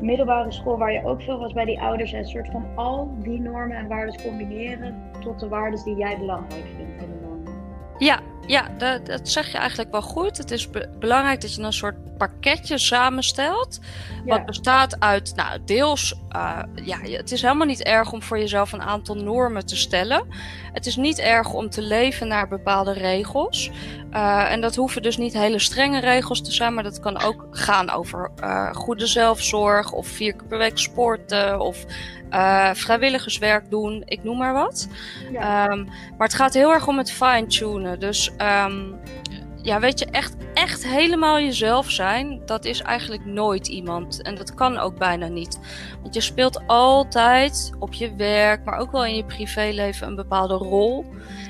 middelbare 0.00 0.52
school 0.52 0.78
waar 0.78 0.92
je 0.92 1.04
ook 1.04 1.22
veel 1.22 1.38
was 1.38 1.52
bij 1.52 1.64
die 1.64 1.80
ouders. 1.80 2.12
En 2.12 2.18
een 2.18 2.28
soort 2.28 2.50
van 2.50 2.64
al 2.74 3.10
die 3.18 3.40
normen 3.40 3.76
en 3.76 3.88
waarden 3.88 4.22
combineren 4.22 5.10
tot 5.20 5.40
de 5.40 5.48
waarden 5.48 5.84
die 5.84 5.96
jij 5.96 6.18
belangrijk 6.18 6.66
vindt 6.76 7.02
in 7.02 7.08
de. 7.10 7.26
Ja, 7.98 8.20
ja, 8.48 8.68
dat, 8.78 9.06
dat, 9.06 9.28
zeg 9.28 9.52
je 9.52 9.58
eigenlijk 9.58 9.90
wel 9.90 10.02
goed. 10.02 10.36
Het 10.36 10.50
is 10.50 10.68
belangrijk 10.98 11.40
dat 11.40 11.54
je 11.54 11.62
een 11.62 11.72
soort 11.72 12.16
pakketje 12.18 12.78
samenstelt. 12.78 13.80
Wat 14.24 14.46
bestaat 14.46 15.00
uit, 15.00 15.32
nou, 15.36 15.58
deels, 15.64 16.14
uh, 16.32 16.58
ja, 16.74 16.98
het 17.00 17.32
is 17.32 17.42
helemaal 17.42 17.66
niet 17.66 17.82
erg 17.82 18.12
om 18.12 18.22
voor 18.22 18.38
jezelf 18.38 18.72
een 18.72 18.82
aantal 18.82 19.14
normen 19.14 19.66
te 19.66 19.76
stellen. 19.76 20.26
Het 20.72 20.86
is 20.86 20.96
niet 20.96 21.18
erg 21.18 21.52
om 21.52 21.70
te 21.70 21.82
leven 21.82 22.28
naar 22.28 22.48
bepaalde 22.48 22.92
regels. 22.92 23.70
Uh, 24.12 24.52
en 24.52 24.60
dat 24.60 24.76
hoeven 24.76 25.02
dus 25.02 25.16
niet 25.16 25.32
hele 25.32 25.58
strenge 25.58 26.00
regels 26.00 26.42
te 26.42 26.52
zijn, 26.52 26.74
maar 26.74 26.82
dat 26.82 27.00
kan 27.00 27.22
ook 27.22 27.46
gaan 27.50 27.90
over 27.90 28.30
uh, 28.40 28.74
goede 28.74 29.06
zelfzorg 29.06 29.92
of 29.92 30.06
vier 30.06 30.32
keer 30.32 30.46
per 30.46 30.58
week 30.58 30.78
sporten 30.78 31.60
of 31.60 31.84
uh, 32.30 32.70
vrijwilligerswerk 32.74 33.70
doen, 33.70 34.02
ik 34.04 34.24
noem 34.24 34.38
maar 34.38 34.52
wat. 34.52 34.88
Ja. 35.32 35.70
Um, 35.70 35.84
maar 35.84 36.26
het 36.26 36.34
gaat 36.34 36.54
heel 36.54 36.72
erg 36.72 36.86
om 36.86 36.98
het 36.98 37.10
fine-tunen. 37.10 38.00
Dus 38.00 38.30
um, 38.64 39.00
ja, 39.62 39.80
weet 39.80 39.98
je, 39.98 40.06
echt, 40.06 40.36
echt 40.54 40.86
helemaal 40.86 41.40
jezelf 41.40 41.90
zijn, 41.90 42.42
dat 42.46 42.64
is 42.64 42.82
eigenlijk 42.82 43.24
nooit 43.24 43.68
iemand. 43.68 44.22
En 44.22 44.34
dat 44.34 44.54
kan 44.54 44.78
ook 44.78 44.98
bijna 44.98 45.26
niet. 45.26 45.58
Want 46.02 46.14
je 46.14 46.20
speelt 46.20 46.66
altijd 46.66 47.72
op 47.78 47.92
je 47.92 48.14
werk, 48.14 48.64
maar 48.64 48.78
ook 48.78 48.92
wel 48.92 49.04
in 49.04 49.16
je 49.16 49.24
privéleven 49.24 50.06
een 50.06 50.14
bepaalde 50.14 50.54
rol. 50.54 51.04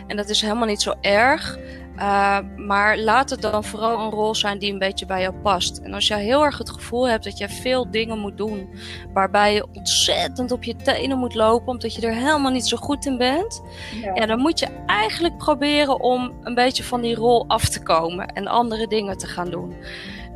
En 0.07 0.17
dat 0.17 0.29
is 0.29 0.41
helemaal 0.41 0.67
niet 0.67 0.83
zo 0.83 0.95
erg. 1.01 1.59
Uh, 1.99 2.39
maar 2.57 2.99
laat 2.99 3.31
het 3.31 3.43
dan 3.43 3.65
vooral 3.65 3.99
een 3.99 4.11
rol 4.11 4.35
zijn 4.35 4.59
die 4.59 4.73
een 4.73 4.79
beetje 4.79 5.07
bij 5.07 5.21
jou 5.21 5.35
past. 5.35 5.79
En 5.79 5.95
als 5.95 6.07
jij 6.07 6.23
heel 6.23 6.45
erg 6.45 6.59
het 6.59 6.71
gevoel 6.71 7.09
hebt 7.09 7.25
dat 7.25 7.39
je 7.39 7.49
veel 7.49 7.91
dingen 7.91 8.19
moet 8.19 8.37
doen, 8.37 8.69
waarbij 9.13 9.55
je 9.55 9.67
ontzettend 9.73 10.53
op 10.53 10.65
je 10.65 10.77
tenen 10.77 11.19
moet 11.19 11.35
lopen, 11.35 11.69
omdat 11.69 11.95
je 11.95 12.07
er 12.07 12.15
helemaal 12.15 12.51
niet 12.51 12.67
zo 12.67 12.77
goed 12.77 13.07
in 13.07 13.17
bent, 13.17 13.63
ja. 14.03 14.15
ja. 14.15 14.27
dan 14.27 14.39
moet 14.39 14.59
je 14.59 14.69
eigenlijk 14.87 15.37
proberen 15.37 16.01
om 16.01 16.33
een 16.43 16.55
beetje 16.55 16.85
van 16.85 17.01
die 17.01 17.15
rol 17.15 17.45
af 17.49 17.69
te 17.69 17.83
komen 17.83 18.27
en 18.27 18.47
andere 18.47 18.87
dingen 18.87 19.19
te 19.19 19.27
gaan 19.27 19.51
doen. 19.51 19.75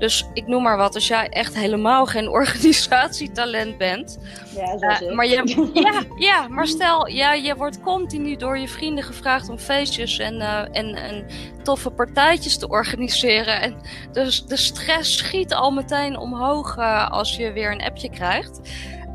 Dus 0.03 0.27
ik 0.33 0.47
noem 0.47 0.63
maar 0.63 0.77
wat, 0.77 0.95
als 0.95 1.09
jij 1.09 1.29
echt 1.29 1.55
helemaal 1.55 2.07
geen 2.07 2.29
organisatietalent 2.41 3.79
bent. 3.79 4.19
Ja, 4.55 5.01
uh, 5.01 5.15
maar 5.15 5.27
je, 5.27 5.71
ja, 5.75 6.03
ja, 6.19 6.49
maar 6.49 6.67
stel, 6.67 7.09
ja, 7.09 7.33
je 7.33 7.57
wordt 7.57 7.81
continu 7.81 8.37
door 8.37 8.59
je 8.59 8.69
vrienden 8.69 9.05
gevraagd 9.05 9.49
om 9.49 9.59
feestjes 9.59 10.19
en, 10.19 10.35
uh, 10.35 10.59
en, 10.59 10.95
en 10.95 11.27
toffe 11.63 11.91
partijtjes 11.91 12.59
te 12.59 12.69
organiseren. 12.69 13.61
En 13.61 13.77
dus 14.13 14.45
de 14.47 14.57
stress 14.57 15.17
schiet 15.17 15.55
al 15.55 15.71
meteen 15.71 16.19
omhoog 16.19 16.77
uh, 16.79 17.11
als 17.11 17.37
je 17.37 17.53
weer 17.53 17.73
een 17.73 17.83
appje 17.83 18.11
krijgt. 18.11 18.61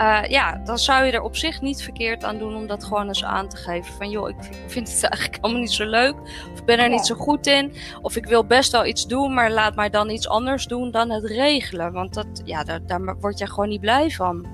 Uh, 0.02 0.24
ja, 0.24 0.62
dan 0.64 0.78
zou 0.78 1.06
je 1.06 1.12
er 1.12 1.22
op 1.22 1.36
zich 1.36 1.62
niet 1.62 1.84
verkeerd 1.84 2.24
aan 2.24 2.38
doen 2.38 2.56
om 2.56 2.68
dat 2.68 2.84
gewoon 2.84 3.08
eens 3.08 3.24
aan 3.24 3.48
te 3.48 3.58
geven. 3.58 3.94
Van 3.94 4.10
joh, 4.10 4.30
ik 4.30 4.36
vind 4.68 4.92
het 4.92 5.04
eigenlijk 5.12 5.44
allemaal 5.44 5.62
niet 5.62 5.72
zo 5.72 5.86
leuk. 5.86 6.16
Of 6.52 6.60
ik 6.60 6.66
ben 6.66 6.80
er 6.80 6.90
niet 6.90 7.06
zo 7.06 7.16
goed 7.16 7.48
in. 7.48 7.74
Of 8.02 8.16
ik 8.16 8.26
wil 8.26 8.46
best 8.46 8.72
wel 8.72 8.86
iets 8.86 9.08
doen, 9.08 9.34
maar 9.34 9.52
laat 9.52 9.76
mij 9.76 9.90
dan 9.90 10.10
iets 10.10 10.30
anders 10.30 10.66
doen 10.66 10.92
dan 10.92 11.10
het 11.10 11.26
regelen. 11.26 11.94
Want 11.94 12.14
dat, 12.14 12.42
ja, 12.44 12.64
daar, 12.64 12.86
daar 12.86 13.18
word 13.20 13.38
je 13.38 13.48
gewoon 13.48 13.70
niet 13.70 13.82
blij 13.82 14.10
van. 14.10 14.46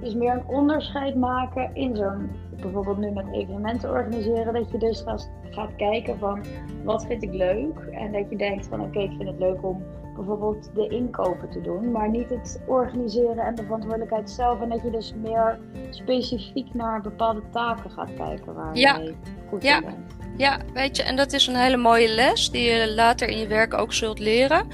Dus 0.00 0.14
meer 0.14 0.32
een 0.32 0.46
onderscheid 0.46 1.14
maken 1.14 1.70
in 1.74 1.96
zo'n, 1.96 2.30
bijvoorbeeld 2.60 2.98
nu 2.98 3.10
met 3.10 3.26
evenementen 3.32 3.90
organiseren. 3.90 4.54
Dat 4.54 4.70
je 4.70 4.78
dus 4.78 5.00
gaat, 5.00 5.30
gaat 5.50 5.76
kijken 5.76 6.18
van 6.18 6.44
wat 6.84 7.06
vind 7.06 7.22
ik 7.22 7.32
leuk. 7.32 7.78
En 7.90 8.12
dat 8.12 8.30
je 8.30 8.36
denkt 8.36 8.66
van 8.66 8.80
oké, 8.80 8.98
ik 8.98 9.12
vind 9.16 9.28
het 9.28 9.38
leuk 9.38 9.64
om 9.64 9.82
bijvoorbeeld 10.14 10.70
de 10.74 10.88
inkopen 10.88 11.50
te 11.50 11.60
doen, 11.60 11.90
maar 11.90 12.08
niet 12.08 12.28
het 12.28 12.60
organiseren 12.66 13.44
en 13.44 13.54
de 13.54 13.62
verantwoordelijkheid 13.62 14.30
zelf. 14.30 14.60
En 14.60 14.68
dat 14.68 14.82
je 14.82 14.90
dus 14.90 15.14
meer 15.22 15.58
specifiek 15.90 16.74
naar 16.74 17.00
bepaalde 17.00 17.42
taken 17.50 17.90
gaat 17.90 18.14
kijken 18.14 18.54
waar 18.54 18.76
ja. 18.76 18.98
je 18.98 19.14
goed 19.48 19.62
ja. 19.62 19.76
in 19.76 19.84
bent. 19.84 20.20
Ja, 20.36 20.58
weet 20.74 20.96
je, 20.96 21.02
en 21.02 21.16
dat 21.16 21.32
is 21.32 21.46
een 21.46 21.56
hele 21.56 21.76
mooie 21.76 22.08
les 22.08 22.50
die 22.50 22.62
je 22.62 22.92
later 22.94 23.28
in 23.28 23.38
je 23.38 23.46
werk 23.46 23.74
ook 23.74 23.92
zult 23.92 24.18
leren. 24.18 24.66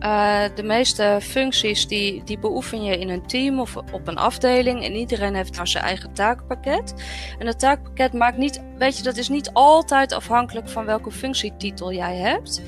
Uh, 0.00 0.42
de 0.54 0.62
meeste 0.62 1.18
functies 1.22 1.86
die, 1.86 2.24
die 2.24 2.38
beoefen 2.38 2.84
je 2.84 2.98
in 2.98 3.08
een 3.08 3.26
team 3.26 3.60
of 3.60 3.76
op 3.76 4.08
een 4.08 4.16
afdeling. 4.16 4.84
En 4.84 4.94
iedereen 4.94 5.34
heeft 5.34 5.56
daar 5.56 5.68
zijn 5.68 5.84
eigen 5.84 6.12
taakpakket. 6.12 6.94
En 7.38 7.46
dat 7.46 7.58
taakpakket 7.58 8.12
maakt 8.12 8.36
niet, 8.36 8.62
weet 8.78 8.96
je, 8.96 9.02
dat 9.02 9.16
is 9.16 9.28
niet 9.28 9.50
altijd 9.52 10.12
afhankelijk 10.12 10.68
van 10.68 10.84
welke 10.84 11.10
functietitel 11.10 11.92
jij 11.92 12.16
hebt. 12.16 12.62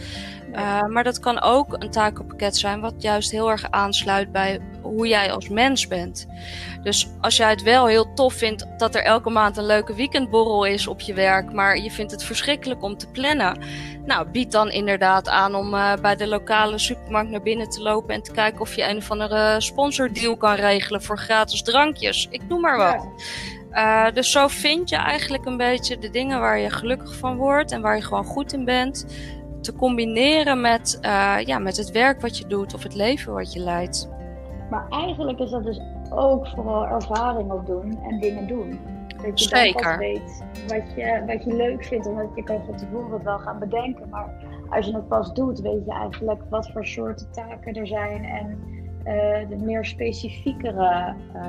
Uh, 0.56 0.82
maar 0.84 1.04
dat 1.04 1.20
kan 1.20 1.40
ook 1.40 1.72
een 1.72 1.90
takenpakket 1.90 2.56
zijn 2.56 2.80
wat 2.80 2.94
juist 2.98 3.30
heel 3.30 3.50
erg 3.50 3.70
aansluit 3.70 4.32
bij 4.32 4.60
hoe 4.82 5.08
jij 5.08 5.32
als 5.32 5.48
mens 5.48 5.88
bent. 5.88 6.26
Dus 6.82 7.08
als 7.20 7.36
jij 7.36 7.50
het 7.50 7.62
wel 7.62 7.86
heel 7.86 8.12
tof 8.14 8.34
vindt 8.34 8.66
dat 8.76 8.94
er 8.94 9.02
elke 9.02 9.30
maand 9.30 9.56
een 9.56 9.66
leuke 9.66 9.94
weekendborrel 9.94 10.64
is 10.64 10.86
op 10.86 11.00
je 11.00 11.14
werk, 11.14 11.52
maar 11.52 11.78
je 11.78 11.90
vindt 11.90 12.12
het 12.12 12.24
verschrikkelijk 12.24 12.82
om 12.82 12.96
te 12.96 13.06
plannen. 13.06 13.58
Nou, 14.04 14.28
bied 14.28 14.52
dan 14.52 14.70
inderdaad 14.70 15.28
aan 15.28 15.54
om 15.54 15.74
uh, 15.74 15.92
bij 16.02 16.16
de 16.16 16.26
lokale 16.26 16.78
supermarkt 16.78 17.30
naar 17.30 17.42
binnen 17.42 17.68
te 17.68 17.82
lopen 17.82 18.14
en 18.14 18.22
te 18.22 18.32
kijken 18.32 18.60
of 18.60 18.76
je 18.76 18.88
een 18.88 18.96
of 18.96 19.10
andere 19.10 19.60
sponsordeal 19.60 20.36
kan 20.36 20.54
regelen 20.54 21.02
voor 21.02 21.18
gratis 21.18 21.62
drankjes. 21.62 22.28
Ik 22.30 22.48
noem 22.48 22.60
maar 22.60 22.76
wat. 22.76 23.08
Uh, 23.72 24.06
dus 24.12 24.30
zo 24.30 24.48
vind 24.48 24.88
je 24.88 24.96
eigenlijk 24.96 25.44
een 25.44 25.56
beetje 25.56 25.98
de 25.98 26.10
dingen 26.10 26.40
waar 26.40 26.58
je 26.58 26.70
gelukkig 26.70 27.16
van 27.16 27.36
wordt 27.36 27.72
en 27.72 27.80
waar 27.80 27.96
je 27.96 28.02
gewoon 28.02 28.24
goed 28.24 28.52
in 28.52 28.64
bent 28.64 29.06
te 29.66 29.74
combineren 29.74 30.60
met, 30.60 30.98
uh, 31.02 31.36
ja, 31.44 31.58
met 31.58 31.76
het 31.76 31.90
werk 31.90 32.20
wat 32.20 32.38
je 32.38 32.46
doet 32.46 32.74
of 32.74 32.82
het 32.82 32.94
leven 32.94 33.32
wat 33.32 33.52
je 33.52 33.60
leidt. 33.60 34.08
Maar 34.70 34.86
eigenlijk 34.88 35.38
is 35.38 35.50
dat 35.50 35.64
dus 35.64 35.80
ook 36.10 36.48
vooral 36.48 36.86
ervaring 36.86 37.50
opdoen 37.50 37.98
en 38.08 38.20
dingen 38.20 38.46
doen. 38.46 38.78
Dat 39.22 39.40
je 39.40 39.48
Zeker. 39.48 39.82
dan 39.82 39.98
weet 39.98 40.44
wat 40.66 40.82
je, 40.96 41.22
wat 41.26 41.44
je 41.44 41.54
leuk 41.54 41.84
vindt. 41.84 42.06
Omdat 42.06 42.26
je 42.34 42.42
kan 42.42 42.64
van 42.64 42.76
tevoren 42.76 43.24
wel 43.24 43.38
gaan 43.38 43.58
bedenken. 43.58 44.08
Maar 44.08 44.30
als 44.68 44.86
je 44.86 44.92
het 44.94 45.08
pas 45.08 45.32
doet, 45.32 45.60
weet 45.60 45.84
je 45.84 45.92
eigenlijk 45.92 46.40
wat 46.50 46.70
voor 46.72 46.86
soorten 46.86 47.32
taken 47.32 47.74
er 47.74 47.86
zijn. 47.86 48.24
En 48.24 48.58
uh, 48.98 49.48
de 49.48 49.64
meer 49.64 49.84
specifiekere 49.84 51.14
uh, 51.34 51.42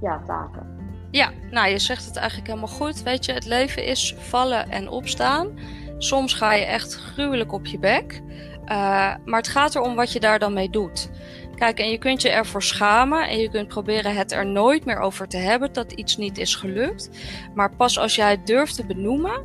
ja, 0.00 0.22
taken. 0.26 0.76
Ja, 1.10 1.30
nou 1.50 1.68
je 1.68 1.78
zegt 1.78 2.06
het 2.06 2.16
eigenlijk 2.16 2.48
helemaal 2.48 2.74
goed. 2.74 3.02
Weet 3.02 3.24
je, 3.24 3.32
het 3.32 3.46
leven 3.46 3.84
is 3.84 4.14
vallen 4.18 4.70
en 4.70 4.88
opstaan. 4.88 5.58
Soms 5.98 6.34
ga 6.34 6.54
je 6.54 6.64
echt 6.64 6.94
gruwelijk 6.94 7.52
op 7.52 7.66
je 7.66 7.78
bek. 7.78 8.20
Uh, 8.64 9.14
maar 9.24 9.38
het 9.38 9.48
gaat 9.48 9.74
erom 9.74 9.94
wat 9.94 10.12
je 10.12 10.20
daar 10.20 10.38
dan 10.38 10.52
mee 10.52 10.70
doet. 10.70 11.10
Kijk, 11.58 11.78
en 11.78 11.90
je 11.90 11.98
kunt 11.98 12.22
je 12.22 12.28
ervoor 12.28 12.62
schamen 12.62 13.28
en 13.28 13.38
je 13.38 13.50
kunt 13.50 13.68
proberen 13.68 14.14
het 14.14 14.32
er 14.32 14.46
nooit 14.46 14.84
meer 14.84 14.98
over 14.98 15.28
te 15.28 15.36
hebben 15.36 15.72
dat 15.72 15.92
iets 15.92 16.16
niet 16.16 16.38
is 16.38 16.54
gelukt. 16.54 17.10
Maar 17.54 17.76
pas 17.76 17.98
als 17.98 18.14
jij 18.14 18.30
het 18.30 18.46
durft 18.46 18.74
te 18.74 18.86
benoemen 18.86 19.40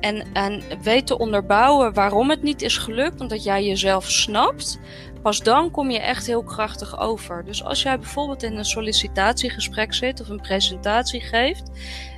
en, 0.00 0.24
en 0.32 0.62
weet 0.82 1.06
te 1.06 1.18
onderbouwen 1.18 1.94
waarom 1.94 2.30
het 2.30 2.42
niet 2.42 2.62
is 2.62 2.78
gelukt, 2.78 3.20
omdat 3.20 3.44
jij 3.44 3.64
jezelf 3.64 4.10
snapt, 4.10 4.80
pas 5.26 5.42
dan 5.42 5.70
kom 5.70 5.90
je 5.90 6.00
echt 6.00 6.26
heel 6.26 6.42
krachtig 6.42 7.00
over. 7.00 7.44
Dus 7.44 7.64
als 7.64 7.82
jij 7.82 7.98
bijvoorbeeld 7.98 8.42
in 8.42 8.56
een 8.56 8.64
sollicitatiegesprek 8.64 9.94
zit 9.94 10.20
of 10.20 10.28
een 10.28 10.40
presentatie 10.40 11.20
geeft 11.20 11.70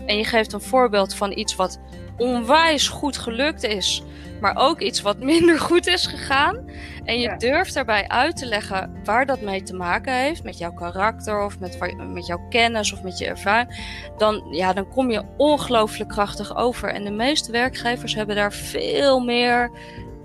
en 0.06 0.16
je 0.16 0.24
geeft 0.24 0.52
een 0.52 0.60
voorbeeld 0.60 1.14
van 1.14 1.38
iets 1.38 1.56
wat 1.56 1.80
onwijs 2.16 2.88
goed 2.88 3.16
gelukt 3.16 3.62
is, 3.62 4.02
maar 4.40 4.56
ook 4.56 4.80
iets 4.80 5.00
wat 5.00 5.20
minder 5.32 5.60
goed 5.60 5.86
is 5.86 6.06
gegaan. 6.06 6.70
En 7.04 7.20
je 7.20 7.34
durft 7.38 7.74
daarbij 7.74 8.08
uit 8.08 8.36
te 8.36 8.46
leggen 8.46 9.00
waar 9.04 9.26
dat 9.26 9.40
mee 9.40 9.62
te 9.62 9.74
maken 9.74 10.14
heeft, 10.14 10.42
met 10.42 10.58
jouw 10.58 10.72
karakter 10.72 11.44
of 11.44 11.58
met, 11.58 11.78
met 12.12 12.26
jouw 12.26 12.46
kennis 12.48 12.92
of 12.92 13.02
met 13.02 13.18
je 13.18 13.26
ervaring, 13.26 13.80
dan, 14.16 14.46
ja, 14.50 14.72
dan 14.72 14.88
kom 14.88 15.10
je 15.10 15.22
ongelooflijk 15.36 16.10
krachtig 16.10 16.56
over. 16.56 16.88
En 16.88 17.04
de 17.04 17.10
meeste 17.10 17.52
werkgevers 17.52 18.14
hebben 18.14 18.36
daar 18.36 18.52
veel 18.52 19.20
meer 19.20 19.70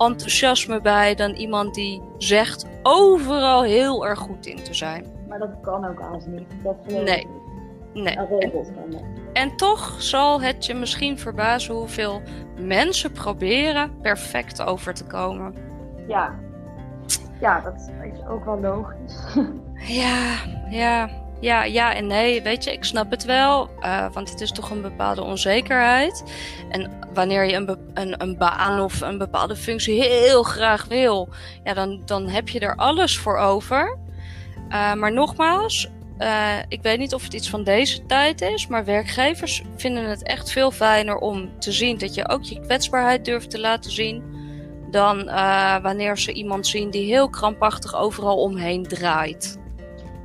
enthousiasme 0.06 0.82
bij 0.82 1.16
dan 1.16 1.32
iemand 1.32 1.74
die 1.74 2.02
zegt 2.18 2.66
overal 2.84 3.64
heel 3.64 4.06
erg 4.08 4.20
goed 4.20 4.46
in 4.46 4.64
te 4.64 4.74
zijn. 4.74 5.06
Maar 5.28 5.40
dat 5.40 5.60
kan 5.62 5.86
ook 5.86 6.00
als 6.00 6.26
niet. 6.26 6.48
Dat 6.64 6.76
nee. 6.88 7.28
Nee. 7.94 8.18
En 9.34 9.56
toch 9.56 9.96
zal 10.02 10.42
het 10.42 10.66
je 10.66 10.74
misschien 10.74 11.20
verbazen 11.20 11.76
hoeveel 11.76 12.22
mensen 12.60 13.12
proberen 13.12 14.00
perfect 14.02 14.62
over 14.62 14.94
te 14.94 15.06
komen. 15.06 15.56
Ja, 16.08 16.34
ja 17.40 17.60
dat 17.60 17.74
is 17.76 18.28
ook 18.28 18.46
wel 18.46 18.60
logisch. 18.60 19.20
ja, 20.02 20.36
ja, 20.70 21.10
ja, 21.44 21.64
ja 21.64 21.96
en 21.96 22.08
nee. 22.08 22.42
Weet 22.42 22.64
je, 22.64 22.72
ik 22.72 22.84
snap 22.84 23.12
het 23.12 23.26
wel, 23.26 23.70
uh, 23.80 24.06
want 24.14 24.30
het 24.30 24.42
is 24.42 24.52
toch 24.52 24.70
een 24.70 24.82
bepaalde 24.82 25.24
onzekerheid. 25.24 26.24
En 26.70 26.92
wanneer 27.14 27.46
je 27.46 27.56
een, 27.56 27.78
een, 27.94 28.22
een 28.22 28.38
baan 28.38 28.80
of 28.80 29.02
een 29.02 29.18
bepaalde 29.18 29.56
functie 29.56 30.04
heel 30.04 30.44
graag 30.44 30.86
wil, 30.86 31.30
ja, 31.64 31.74
dan, 31.74 32.02
dan 32.06 32.28
heb 32.28 32.50
je 32.50 32.60
er 32.60 32.76
alles 32.76 33.18
voor 33.18 33.38
over. 33.38 33.98
Uh, 34.70 34.94
maar 34.94 35.14
nogmaals, 35.14 35.90
uh, 36.20 36.58
ik 36.68 36.82
weet 36.82 37.00
niet 37.00 37.14
of 37.14 37.24
het 37.24 37.34
iets 37.34 37.50
van 37.50 37.64
deze 37.64 38.06
tijd 38.06 38.42
is, 38.42 38.68
maar 38.68 38.86
werkgevers 38.86 39.62
vinden 39.76 40.10
het 40.10 40.24
echt 40.24 40.52
veel 40.52 40.72
fijner 40.72 41.16
om 41.16 41.60
te 41.60 41.72
zien 41.72 41.98
dat 41.98 42.14
je 42.14 42.30
ook 42.30 42.44
je 42.44 42.60
kwetsbaarheid 42.60 43.26
durft 43.26 43.50
te 43.50 43.60
laten 43.60 43.92
zien. 43.92 44.32
Dan 44.92 45.26
wanneer 45.82 46.18
ze 46.18 46.34
iemand 46.34 46.68
zien 46.68 46.90
die 46.90 47.06
heel 47.06 47.30
krampachtig 47.30 47.96
overal 47.96 48.38
omheen 48.38 48.84
draait. 48.84 49.62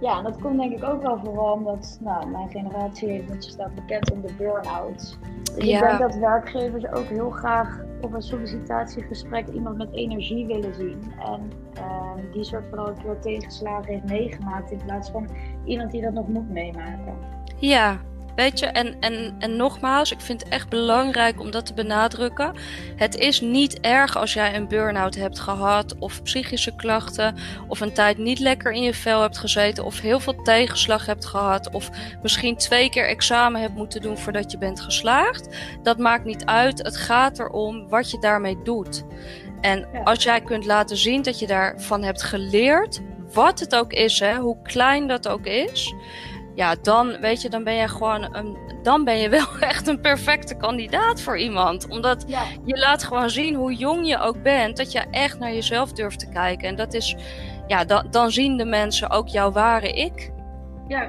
Ja, 0.00 0.23
dat 0.23 0.38
komt 0.40 0.59
denk 0.59 0.73
ik 0.73 0.85
ook 0.85 1.02
wel 1.02 1.19
vooral 1.25 1.52
omdat 1.52 1.99
nou, 2.00 2.28
mijn 2.28 2.50
generatie 2.50 3.09
heeft, 3.09 3.45
staat 3.45 3.75
bekend 3.75 4.12
om 4.12 4.21
de 4.21 4.33
burn-out. 4.37 5.19
Dus 5.55 5.64
ja. 5.64 5.83
ik 5.83 5.88
denk 5.88 6.11
dat 6.11 6.21
werkgevers 6.21 6.87
ook 6.87 7.07
heel 7.07 7.31
graag 7.31 7.81
op 8.00 8.12
een 8.12 8.23
sollicitatiegesprek 8.23 9.49
iemand 9.49 9.76
met 9.76 9.93
energie 9.93 10.47
willen 10.47 10.75
zien. 10.75 11.12
En 11.25 11.52
uh, 11.76 12.33
die 12.33 12.45
soort 12.45 12.64
van 12.71 12.88
een 12.88 13.02
keer 13.02 13.19
tegenslagen 13.21 13.93
heeft 13.93 14.05
meegemaakt 14.05 14.71
in 14.71 14.81
plaats 14.85 15.11
van 15.11 15.28
iemand 15.64 15.90
die 15.90 16.02
dat 16.02 16.12
nog 16.12 16.28
moet 16.28 16.50
meemaken. 16.50 17.14
Ja, 17.57 17.97
Weet 18.38 18.59
je, 18.59 18.66
en, 18.66 18.97
en, 19.00 19.35
en 19.38 19.57
nogmaals, 19.57 20.12
ik 20.12 20.21
vind 20.21 20.40
het 20.42 20.49
echt 20.49 20.68
belangrijk 20.68 21.40
om 21.40 21.50
dat 21.50 21.66
te 21.66 21.75
benadrukken. 21.75 22.54
Het 22.97 23.16
is 23.16 23.40
niet 23.40 23.80
erg 23.80 24.16
als 24.16 24.33
jij 24.33 24.54
een 24.54 24.68
burn-out 24.68 25.14
hebt 25.14 25.38
gehad, 25.38 25.99
of 25.99 26.23
psychische 26.23 26.75
klachten, 26.76 27.37
of 27.68 27.80
een 27.80 27.92
tijd 27.92 28.18
niet 28.18 28.38
lekker 28.38 28.73
in 28.73 28.83
je 28.83 28.95
vel 28.95 29.21
hebt 29.21 29.38
gezeten, 29.38 29.85
of 29.85 30.00
heel 30.00 30.21
veel 30.21 30.42
tegenslag 30.42 31.07
hebt 31.07 31.26
gehad, 31.26 31.71
of 31.71 31.90
misschien 32.23 32.57
twee 32.57 32.90
keer 32.90 33.09
examen 33.09 33.61
hebt 33.61 33.75
moeten 33.75 34.00
doen 34.00 34.18
voordat 34.18 34.50
je 34.50 34.59
bent 34.59 34.80
geslaagd. 34.80 35.49
Dat 35.83 35.99
maakt 35.99 36.25
niet 36.25 36.45
uit. 36.45 36.78
Het 36.78 36.97
gaat 36.97 37.38
erom 37.38 37.88
wat 37.88 38.11
je 38.11 38.18
daarmee 38.18 38.62
doet. 38.62 39.04
En 39.61 39.87
als 40.04 40.23
jij 40.23 40.40
kunt 40.40 40.64
laten 40.64 40.97
zien 40.97 41.23
dat 41.23 41.38
je 41.38 41.47
daarvan 41.47 42.02
hebt 42.02 42.23
geleerd, 42.23 43.00
wat 43.33 43.61
het 43.61 43.75
ook 43.75 43.92
is, 43.92 44.18
hè, 44.21 44.37
hoe 44.37 44.62
klein 44.62 45.07
dat 45.07 45.28
ook 45.28 45.47
is 45.47 45.95
ja, 46.59 46.75
dan 46.83 47.21
weet 47.21 47.43
je, 47.43 47.50
dan 47.50 47.65
ben 47.65 47.75
je 47.75 47.88
gewoon 47.88 48.37
een, 48.37 48.57
dan 48.83 49.05
ben 49.05 49.19
je 49.19 49.29
wel 49.38 49.47
echt 49.61 49.87
een 49.87 50.00
perfecte 50.00 50.57
kandidaat 50.57 51.21
voor 51.21 51.38
iemand. 51.38 51.88
Omdat 51.88 52.25
je 52.65 52.79
laat 52.79 53.05
gewoon 53.05 53.31
zien 53.31 53.55
hoe 53.55 53.75
jong 53.75 54.09
je 54.09 54.19
ook 54.19 54.43
bent, 54.43 54.77
dat 54.77 54.93
je 54.93 55.05
echt 55.11 55.38
naar 55.38 55.53
jezelf 55.53 55.93
durft 55.93 56.19
te 56.19 56.29
kijken. 56.29 56.69
En 56.69 56.77
dat 56.77 56.95
is, 56.95 57.17
ja, 57.67 57.85
dan, 57.85 58.07
dan 58.11 58.31
zien 58.31 58.57
de 58.57 58.65
mensen 58.65 59.11
ook 59.11 59.29
jouw 59.29 59.53
ware 59.53 59.93
ik. 59.93 60.33
Ja. 60.88 61.09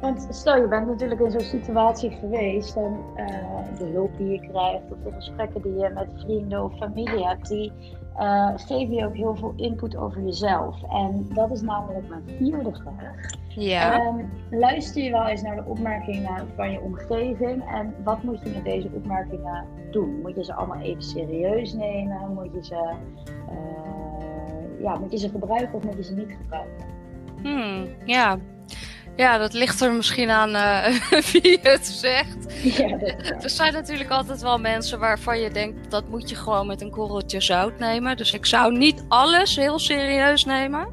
Want 0.00 0.26
stel, 0.30 0.56
je 0.56 0.68
bent 0.68 0.86
natuurlijk 0.86 1.20
in 1.20 1.30
zo'n 1.30 1.40
situatie 1.40 2.10
geweest 2.10 2.76
en 2.76 2.98
uh, 3.16 3.78
de 3.78 3.84
hulp 3.84 4.16
die 4.16 4.28
je 4.28 4.38
krijgt 4.38 4.82
of 4.90 4.98
de 5.04 5.12
gesprekken 5.14 5.62
die 5.62 5.74
je 5.74 5.90
met 5.94 6.08
vrienden 6.16 6.64
of 6.64 6.76
familie 6.76 7.26
hebt, 7.26 7.48
die 7.48 7.72
uh, 8.16 8.50
geven 8.56 8.94
je 8.94 9.04
ook 9.04 9.16
heel 9.16 9.36
veel 9.36 9.52
input 9.56 9.96
over 9.96 10.22
jezelf. 10.22 10.82
En 10.82 11.26
dat 11.34 11.50
is 11.50 11.60
namelijk 11.60 12.08
mijn 12.08 12.22
vierde 12.38 12.72
vraag. 12.72 13.42
Ja. 13.48 14.06
Um, 14.06 14.30
luister 14.50 15.02
je 15.02 15.10
wel 15.10 15.26
eens 15.26 15.42
naar 15.42 15.56
de 15.56 15.64
opmerkingen 15.64 16.48
van 16.56 16.72
je 16.72 16.80
omgeving 16.80 17.64
en 17.68 17.94
wat 18.04 18.22
moet 18.22 18.40
je 18.42 18.50
met 18.50 18.64
deze 18.64 18.88
opmerkingen 18.92 19.64
doen? 19.90 20.20
Moet 20.22 20.34
je 20.34 20.44
ze 20.44 20.54
allemaal 20.54 20.80
even 20.80 21.02
serieus 21.02 21.72
nemen? 21.72 22.34
Moet 22.34 22.52
je 22.52 22.64
ze, 22.64 22.92
uh, 23.50 24.82
ja, 24.82 24.98
moet 24.98 25.10
je 25.10 25.18
ze 25.18 25.28
gebruiken 25.28 25.74
of 25.74 25.84
moet 25.84 25.96
je 25.96 26.04
ze 26.04 26.14
niet 26.14 26.36
gebruiken? 26.42 26.84
Hmm, 27.42 27.86
ja, 28.04 28.38
ja, 29.16 29.38
dat 29.38 29.52
ligt 29.52 29.80
er 29.80 29.92
misschien 29.92 30.30
aan 30.30 30.50
uh, 30.50 30.86
wie 31.32 31.58
het 31.62 31.86
zegt. 31.86 32.62
Ja, 32.76 32.98
er 33.40 33.50
zijn 33.50 33.72
natuurlijk 33.72 34.10
altijd 34.10 34.42
wel 34.42 34.58
mensen 34.58 34.98
waarvan 34.98 35.40
je 35.40 35.50
denkt 35.50 35.90
dat 35.90 36.08
moet 36.08 36.28
je 36.28 36.36
gewoon 36.36 36.66
met 36.66 36.80
een 36.80 36.90
korreltje 36.90 37.40
zout 37.40 37.78
nemen. 37.78 38.16
Dus 38.16 38.32
ik 38.32 38.46
zou 38.46 38.76
niet 38.78 39.04
alles 39.08 39.56
heel 39.56 39.78
serieus 39.78 40.44
nemen. 40.44 40.88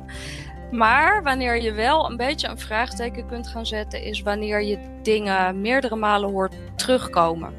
Maar 0.72 1.24
wanneer 1.24 1.62
je 1.62 1.72
wel 1.72 2.10
een 2.10 2.18
beetje 2.18 2.48
een 2.48 2.60
vraagteken 2.60 3.28
kunt 3.28 3.48
gaan 3.48 3.66
zetten, 3.66 4.04
is 4.04 4.22
wanneer 4.22 4.62
je 4.62 5.00
dingen 5.02 5.62
meerdere 5.62 5.96
malen 5.96 6.30
hoort 6.30 6.54
terugkomen. 6.76 7.54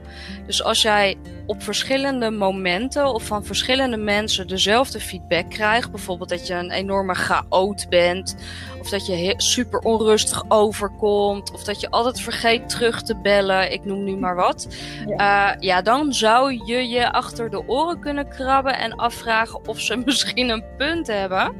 Dus 0.47 0.63
als 0.63 0.83
jij 0.83 1.17
op 1.47 1.63
verschillende 1.63 2.31
momenten 2.31 3.15
of 3.15 3.23
van 3.23 3.45
verschillende 3.45 3.97
mensen 3.97 4.47
dezelfde 4.47 5.01
feedback 5.01 5.51
krijgt, 5.51 5.91
bijvoorbeeld 5.91 6.29
dat 6.29 6.47
je 6.47 6.55
een 6.55 6.71
enorme 6.71 7.15
chaot 7.15 7.87
bent, 7.89 8.37
of 8.81 8.89
dat 8.89 9.07
je 9.07 9.35
super 9.37 9.79
onrustig 9.79 10.45
overkomt, 10.49 11.53
of 11.53 11.65
dat 11.65 11.81
je 11.81 11.91
altijd 11.91 12.21
vergeet 12.21 12.69
terug 12.69 13.03
te 13.03 13.17
bellen, 13.17 13.73
ik 13.73 13.85
noem 13.85 14.05
nu 14.05 14.17
maar 14.17 14.35
wat, 14.35 14.69
ja, 15.07 15.55
uh, 15.55 15.61
ja 15.61 15.83
dan 15.83 16.13
zou 16.13 16.61
je 16.65 16.89
je 16.89 17.13
achter 17.13 17.51
de 17.51 17.69
oren 17.69 18.01
kunnen 18.01 18.29
krabben 18.29 18.79
en 18.79 18.97
afvragen 18.97 19.69
of 19.69 19.81
ze 19.81 19.97
misschien 20.05 20.49
een 20.49 20.65
punt 20.77 21.07
hebben. 21.07 21.53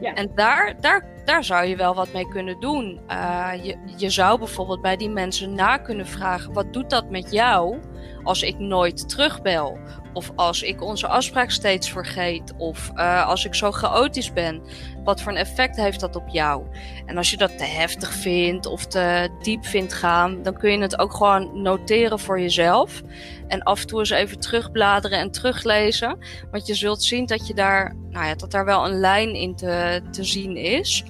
Ja. 0.00 0.14
En 0.14 0.30
daar, 0.34 0.74
daar, 0.80 1.11
daar 1.24 1.44
zou 1.44 1.66
je 1.66 1.76
wel 1.76 1.94
wat 1.94 2.12
mee 2.12 2.28
kunnen 2.28 2.60
doen. 2.60 3.00
Uh, 3.10 3.50
je, 3.62 3.76
je 3.96 4.10
zou 4.10 4.38
bijvoorbeeld 4.38 4.82
bij 4.82 4.96
die 4.96 5.10
mensen 5.10 5.54
na 5.54 5.76
kunnen 5.76 6.06
vragen: 6.06 6.52
wat 6.52 6.72
doet 6.72 6.90
dat 6.90 7.10
met 7.10 7.32
jou 7.32 7.78
als 8.22 8.42
ik 8.42 8.58
nooit 8.58 9.08
terugbel? 9.08 9.78
Of 10.12 10.30
als 10.36 10.62
ik 10.62 10.82
onze 10.82 11.06
afspraak 11.06 11.50
steeds 11.50 11.90
vergeet? 11.90 12.52
Of 12.56 12.90
uh, 12.94 13.26
als 13.26 13.44
ik 13.44 13.54
zo 13.54 13.70
chaotisch 13.70 14.32
ben? 14.32 14.62
Wat 15.04 15.22
voor 15.22 15.32
een 15.32 15.38
effect 15.38 15.76
heeft 15.76 16.00
dat 16.00 16.16
op 16.16 16.28
jou? 16.28 16.66
En 17.06 17.16
als 17.16 17.30
je 17.30 17.36
dat 17.36 17.58
te 17.58 17.64
heftig 17.64 18.12
vindt 18.12 18.66
of 18.66 18.86
te 18.86 19.28
diep 19.42 19.64
vindt 19.64 19.92
gaan, 19.92 20.42
dan 20.42 20.58
kun 20.58 20.70
je 20.70 20.78
het 20.78 20.98
ook 20.98 21.14
gewoon 21.14 21.62
noteren 21.62 22.18
voor 22.18 22.40
jezelf. 22.40 23.02
En 23.48 23.62
af 23.62 23.80
en 23.80 23.86
toe 23.86 23.98
eens 23.98 24.10
even 24.10 24.40
terugbladeren 24.40 25.18
en 25.18 25.30
teruglezen. 25.30 26.18
Want 26.50 26.66
je 26.66 26.74
zult 26.74 27.02
zien 27.02 27.26
dat, 27.26 27.46
je 27.46 27.54
daar, 27.54 27.94
nou 28.10 28.26
ja, 28.26 28.34
dat 28.34 28.50
daar 28.50 28.64
wel 28.64 28.84
een 28.84 29.00
lijn 29.00 29.34
in 29.34 29.56
te, 29.56 30.02
te 30.10 30.24
zien 30.24 30.56
is. 30.56 31.04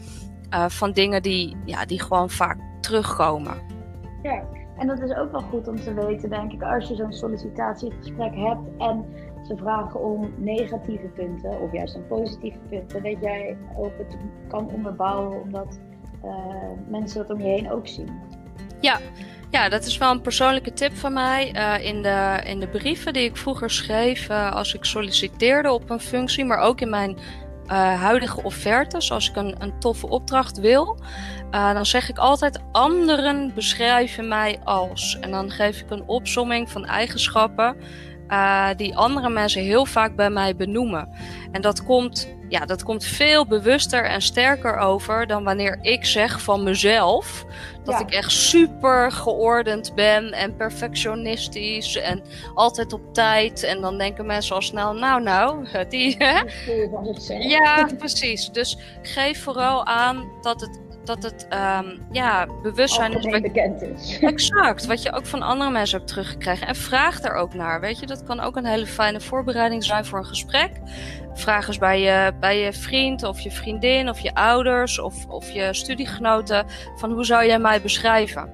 Uh, 0.50 0.68
van 0.68 0.92
dingen 0.92 1.22
die, 1.22 1.56
ja, 1.64 1.84
die 1.84 2.02
gewoon 2.02 2.30
vaak 2.30 2.58
terugkomen. 2.80 3.62
Ja, 4.22 4.42
en 4.82 4.88
dat 4.88 5.00
is 5.00 5.14
ook 5.16 5.32
wel 5.32 5.40
goed 5.40 5.68
om 5.68 5.76
te 5.76 5.94
weten, 5.94 6.30
denk 6.30 6.52
ik, 6.52 6.62
als 6.62 6.88
je 6.88 6.94
zo'n 6.94 7.12
sollicitatiegesprek 7.12 8.34
hebt 8.34 8.68
en 8.78 9.04
ze 9.46 9.56
vragen 9.56 10.00
om 10.00 10.34
negatieve 10.36 11.06
punten 11.06 11.60
of 11.60 11.72
juist 11.72 11.96
om 11.96 12.06
positieve 12.06 12.58
punten, 12.68 13.02
dat 13.02 13.16
jij 13.20 13.56
ook 13.76 13.92
het 13.98 14.16
kan 14.48 14.70
onderbouwen 14.70 15.42
omdat 15.42 15.80
uh, 16.24 16.34
mensen 16.88 17.18
dat 17.18 17.36
om 17.36 17.42
je 17.42 17.48
heen 17.48 17.72
ook 17.72 17.88
zien. 17.88 18.10
Ja. 18.80 18.98
Ja, 19.50 19.68
dat 19.68 19.84
is 19.84 19.98
wel 19.98 20.10
een 20.10 20.20
persoonlijke 20.20 20.72
tip 20.72 20.96
van 20.96 21.12
mij. 21.12 21.52
Uh, 21.54 21.86
in, 21.86 22.02
de, 22.02 22.40
in 22.44 22.60
de 22.60 22.68
brieven 22.68 23.12
die 23.12 23.24
ik 23.24 23.36
vroeger 23.36 23.70
schreef 23.70 24.28
uh, 24.30 24.52
als 24.52 24.74
ik 24.74 24.84
solliciteerde 24.84 25.72
op 25.72 25.90
een 25.90 26.00
functie, 26.00 26.44
maar 26.44 26.58
ook 26.58 26.80
in 26.80 26.90
mijn 26.90 27.16
huidige 27.78 28.42
offertes, 28.42 29.12
als 29.12 29.28
ik 29.28 29.36
een, 29.36 29.54
een 29.58 29.78
toffe 29.78 30.08
opdracht 30.08 30.58
wil, 30.58 30.98
uh, 31.50 31.72
dan 31.72 31.86
zeg 31.86 32.08
ik 32.08 32.18
altijd: 32.18 32.60
anderen 32.72 33.54
beschrijven 33.54 34.28
mij 34.28 34.58
als. 34.64 35.18
En 35.20 35.30
dan 35.30 35.50
geef 35.50 35.80
ik 35.80 35.90
een 35.90 36.06
opsomming 36.06 36.70
van 36.70 36.84
eigenschappen 36.84 37.76
uh, 38.32 38.68
die 38.76 38.96
andere 38.96 39.28
mensen 39.28 39.62
heel 39.62 39.86
vaak 39.86 40.16
bij 40.16 40.30
mij 40.30 40.56
benoemen. 40.56 41.08
En 41.50 41.60
dat 41.60 41.84
komt, 41.84 42.28
ja, 42.48 42.64
dat 42.64 42.82
komt 42.82 43.04
veel 43.04 43.46
bewuster 43.46 44.04
en 44.04 44.22
sterker 44.22 44.76
over 44.76 45.26
dan 45.26 45.44
wanneer 45.44 45.78
ik 45.82 46.04
zeg 46.04 46.42
van 46.42 46.62
mezelf 46.62 47.44
dat 47.84 48.00
ik 48.00 48.10
echt 48.10 48.30
super 48.30 49.12
geordend 49.12 49.94
ben 49.94 50.32
en 50.32 50.56
perfectionistisch 50.56 51.96
en 51.96 52.22
altijd 52.54 52.92
op 52.92 53.14
tijd. 53.14 53.62
En 53.62 53.80
dan 53.80 53.98
denken 53.98 54.26
mensen 54.26 54.54
al 54.54 54.62
snel, 54.62 54.92
nou, 54.92 55.22
nou, 55.22 55.66
die. 55.88 56.16
ja, 57.48 57.88
precies. 57.98 58.48
Dus 58.50 58.78
geef 59.02 59.42
vooral 59.42 59.86
aan 59.86 60.32
dat 60.42 60.60
het 60.60 60.80
dat 61.04 61.22
het 61.22 61.46
um, 61.50 62.06
ja, 62.10 62.46
bewustzijn 62.62 63.18
is. 63.18 63.24
Wat 63.24 63.42
bekend 63.42 63.82
is. 63.82 64.18
Exact, 64.20 64.86
wat 64.86 65.02
je 65.02 65.12
ook 65.12 65.26
van 65.26 65.42
andere 65.42 65.70
mensen 65.70 65.98
hebt 65.98 66.10
teruggekregen. 66.10 66.66
En 66.66 66.74
vraag 66.74 67.22
er 67.22 67.34
ook 67.34 67.54
naar. 67.54 67.80
Weet 67.80 67.98
je, 67.98 68.06
dat 68.06 68.24
kan 68.24 68.40
ook 68.40 68.56
een 68.56 68.64
hele 68.64 68.86
fijne 68.86 69.20
voorbereiding 69.20 69.84
zijn 69.84 70.04
voor 70.04 70.18
een 70.18 70.24
gesprek. 70.24 70.70
Vraag 71.34 71.66
eens 71.66 71.78
bij 71.78 72.00
je, 72.00 72.32
bij 72.40 72.58
je 72.58 72.72
vriend 72.72 73.22
of 73.22 73.40
je 73.40 73.50
vriendin 73.50 74.08
of 74.08 74.18
je 74.18 74.34
ouders 74.34 74.98
of, 74.98 75.26
of 75.26 75.50
je 75.50 75.74
studiegenoten 75.74 76.66
van 76.96 77.12
hoe 77.12 77.24
zou 77.24 77.46
jij 77.46 77.58
mij 77.58 77.82
beschrijven? 77.82 78.50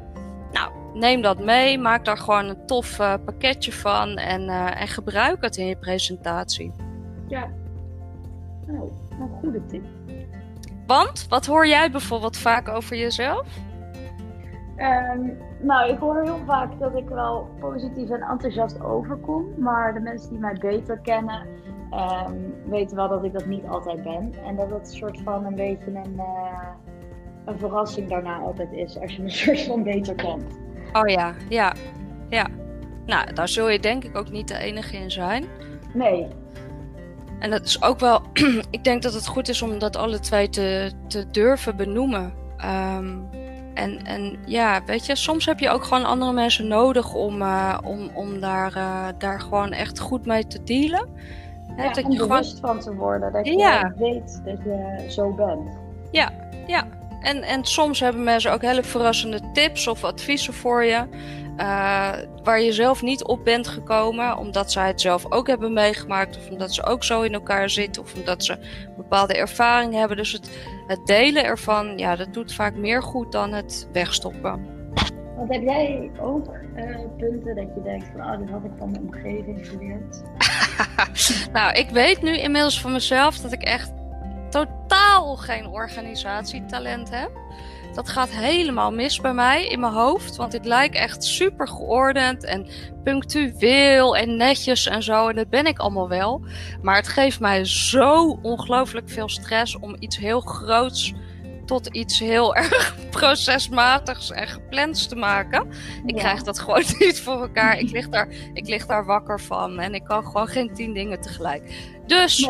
Nou, 0.53 0.71
neem 0.95 1.23
dat 1.23 1.45
mee, 1.45 1.79
maak 1.79 2.05
daar 2.05 2.19
gewoon 2.19 2.49
een 2.49 2.67
tof 2.67 2.99
uh, 2.99 3.15
pakketje 3.25 3.73
van 3.73 4.17
en, 4.17 4.43
uh, 4.43 4.81
en 4.81 4.89
gebruik 4.89 5.43
het 5.43 5.57
in 5.57 5.67
je 5.67 5.77
presentatie. 5.77 6.73
Ja, 7.27 7.51
nou, 8.67 8.91
een 9.21 9.31
goede 9.41 9.67
tip. 9.67 9.98
Want, 10.89 11.27
wat 11.29 11.47
hoor 11.47 11.67
jij 11.67 11.91
bijvoorbeeld 11.91 12.37
vaak 12.37 12.69
over 12.69 12.97
jezelf? 12.97 13.47
Um, 14.77 15.39
nou, 15.61 15.91
ik 15.91 15.99
hoor 15.99 16.23
heel 16.23 16.41
vaak 16.47 16.79
dat 16.79 16.97
ik 16.97 17.09
wel 17.09 17.49
positief 17.61 18.11
en 18.11 18.21
enthousiast 18.21 18.81
overkom. 18.81 19.55
Maar 19.59 19.95
de 19.95 20.01
mensen 20.01 20.31
die 20.31 20.39
mij 20.39 20.57
beter 20.61 20.99
kennen, 20.99 21.47
um, 21.93 22.55
weten 22.65 22.97
wel 22.97 23.09
dat 23.09 23.25
ik 23.25 23.33
dat 23.33 23.47
niet 23.47 23.67
altijd 23.67 24.03
ben. 24.03 24.35
En 24.47 24.57
dat 24.57 24.71
het 24.71 24.81
een 24.81 24.97
soort 24.97 25.21
van 25.25 25.45
een 25.45 25.55
beetje 25.55 25.91
een, 25.91 26.15
uh, 26.17 26.69
een 27.45 27.59
verrassing 27.59 28.09
daarna 28.09 28.39
altijd 28.39 28.73
is 28.73 28.99
als 29.01 29.17
je 29.17 29.23
me 29.23 29.31
soort 29.45 29.61
van 29.61 29.83
beter 29.83 30.15
kent. 30.15 30.59
Oh 30.93 31.09
ja, 31.09 31.35
ja, 31.49 31.75
ja. 32.29 32.47
Nou, 33.07 33.33
daar 33.33 33.49
zul 33.49 33.69
je 33.69 33.81
denk 33.81 34.05
ik 34.05 34.17
ook 34.17 34.31
niet 34.31 34.49
de 34.49 34.59
enige 34.59 34.97
in 34.97 35.11
zijn. 35.11 35.45
Nee, 35.95 36.29
en 37.39 37.51
dat 37.51 37.65
is 37.65 37.83
ook 37.83 38.01
wel, 38.01 38.23
ik 38.71 38.85
denk 38.85 39.03
dat 39.03 39.13
het 39.13 39.27
goed 39.27 39.49
is 39.49 39.63
om 39.63 39.79
dat 39.79 39.97
alle 39.97 40.21
twee 40.21 40.49
te, 40.49 40.93
te 41.07 41.31
durven 41.31 41.77
benoemen. 41.77 42.33
Um, 42.65 43.29
en, 43.75 44.05
en 44.05 44.37
ja, 44.47 44.85
weet 44.85 45.07
je, 45.07 45.17
soms 45.17 45.47
heb 45.47 45.59
je 45.59 45.69
ook 45.69 45.85
gewoon 45.85 46.05
andere 46.05 46.33
mensen 46.33 46.67
nodig 46.67 47.15
om, 47.15 47.43
uh, 47.43 47.79
om, 47.85 48.11
om 48.15 48.41
daar, 48.41 48.77
uh, 48.77 49.07
daar 49.19 49.41
gewoon 49.41 49.73
echt 49.73 49.99
goed 49.99 50.27
mee 50.27 50.47
te 50.47 50.63
dealen. 50.63 51.09
Ja, 51.77 51.93
dat 51.93 52.05
om 52.05 52.11
je 52.11 52.19
bewust 52.19 52.59
gewoon... 52.59 52.75
van 52.75 52.85
te 52.85 52.95
worden, 52.95 53.33
dat 53.33 53.47
je 53.47 53.93
weet 53.97 54.41
dat 54.45 54.59
je 54.65 55.07
zo 55.09 55.35
bent. 55.35 55.71
Ja, 56.11 56.33
ja. 56.67 56.87
En, 57.21 57.43
en 57.43 57.65
soms 57.65 58.01
hebben 58.01 58.25
mensen 58.25 58.53
ook 58.53 58.63
hele 58.63 58.83
verrassende 58.83 59.41
tips 59.53 59.87
of 59.87 60.05
adviezen 60.05 60.55
voor 60.55 60.85
je. 60.85 61.05
Uh, 61.57 62.13
waar 62.49 62.61
je 62.61 62.73
zelf 62.73 63.03
niet 63.03 63.25
op 63.25 63.45
bent 63.45 63.69
gekomen, 63.69 64.37
omdat 64.37 64.73
zij 64.73 64.87
het 64.87 65.01
zelf 65.01 65.33
ook 65.33 65.47
hebben 65.47 65.73
meegemaakt, 65.73 66.37
of 66.37 66.51
omdat 66.51 66.75
ze 66.75 66.85
ook 66.85 67.05
zo 67.05 67.23
in 67.23 67.33
elkaar 67.33 67.71
zitten, 67.71 68.03
of 68.03 68.15
omdat 68.15 68.45
ze 68.45 68.59
bepaalde 68.97 69.35
ervaring 69.35 69.95
hebben. 69.95 70.17
Dus 70.17 70.33
het, 70.33 70.51
het 70.87 71.07
delen 71.07 71.45
ervan, 71.45 71.99
ja, 71.99 72.17
dat 72.17 72.35
doet 72.35 72.55
vaak 72.55 72.75
meer 72.75 73.03
goed 73.03 73.33
dan 73.33 73.53
het 73.53 73.89
wegstoppen. 73.93 74.67
Want 75.37 75.53
heb 75.53 75.63
jij 75.63 76.11
ook 76.21 76.47
uh, 76.47 76.97
punten 77.17 77.57
dat 77.57 77.75
je 77.75 77.83
denkt 77.83 78.07
van, 78.13 78.21
oh, 78.21 78.39
dit 78.39 78.51
had 78.51 78.65
ik 78.65 78.71
van 78.79 78.91
mijn 78.91 79.03
omgeving 79.03 79.69
geleerd? 79.69 80.23
nou, 81.59 81.73
ik 81.73 81.91
weet 81.91 82.23
nu 82.23 82.37
inmiddels 82.37 82.81
van 82.81 82.93
mezelf 82.93 83.39
dat 83.39 83.53
ik 83.53 83.63
echt 83.63 83.93
totaal 84.51 85.37
geen 85.37 85.67
organisatietalent 85.67 87.11
heb. 87.11 87.31
Dat 87.95 88.09
gaat 88.09 88.31
helemaal 88.31 88.93
mis 88.93 89.21
bij 89.21 89.35
mij 89.35 89.67
in 89.67 89.81
mijn 89.81 89.93
hoofd. 89.93 90.37
Want 90.37 90.55
ik 90.55 90.65
lijk 90.65 90.95
echt 90.95 91.25
super 91.25 91.69
geordend 91.69 92.45
en 92.45 92.67
punctueel 93.05 94.17
en 94.17 94.37
netjes 94.37 94.87
en 94.87 95.03
zo. 95.03 95.29
En 95.29 95.37
dat 95.37 95.51
ben 95.51 95.67
ik 95.67 95.79
allemaal 95.79 96.09
wel. 96.09 96.45
Maar 96.83 96.97
het 96.97 97.09
geeft 97.09 97.41
mij 97.41 97.65
zo 97.65 98.39
ongelooflijk 98.43 99.09
veel 99.11 99.29
stress 99.29 99.79
om 99.79 99.97
iets 99.99 100.19
heel 100.19 100.41
groots 100.41 101.15
tot 101.69 101.87
iets 101.87 102.19
heel 102.19 102.55
erg 102.57 102.97
procesmatigs 103.11 104.31
en 104.31 104.47
geplans 104.47 105.07
te 105.07 105.17
maken. 105.17 105.69
Ik 106.07 106.15
krijg 106.15 106.43
dat 106.43 106.59
gewoon 106.59 106.85
niet 106.99 107.21
voor 107.21 107.41
elkaar. 107.41 107.79
Ik 107.79 107.91
lig, 107.91 108.09
daar, 108.09 108.29
ik 108.53 108.69
lig 108.69 108.87
daar 108.87 109.05
wakker 109.05 109.41
van 109.41 109.79
en 109.79 109.95
ik 109.95 110.05
kan 110.05 110.25
gewoon 110.25 110.47
geen 110.47 110.75
tien 110.75 110.93
dingen 110.93 111.21
tegelijk. 111.21 111.97
Dus 112.09 112.49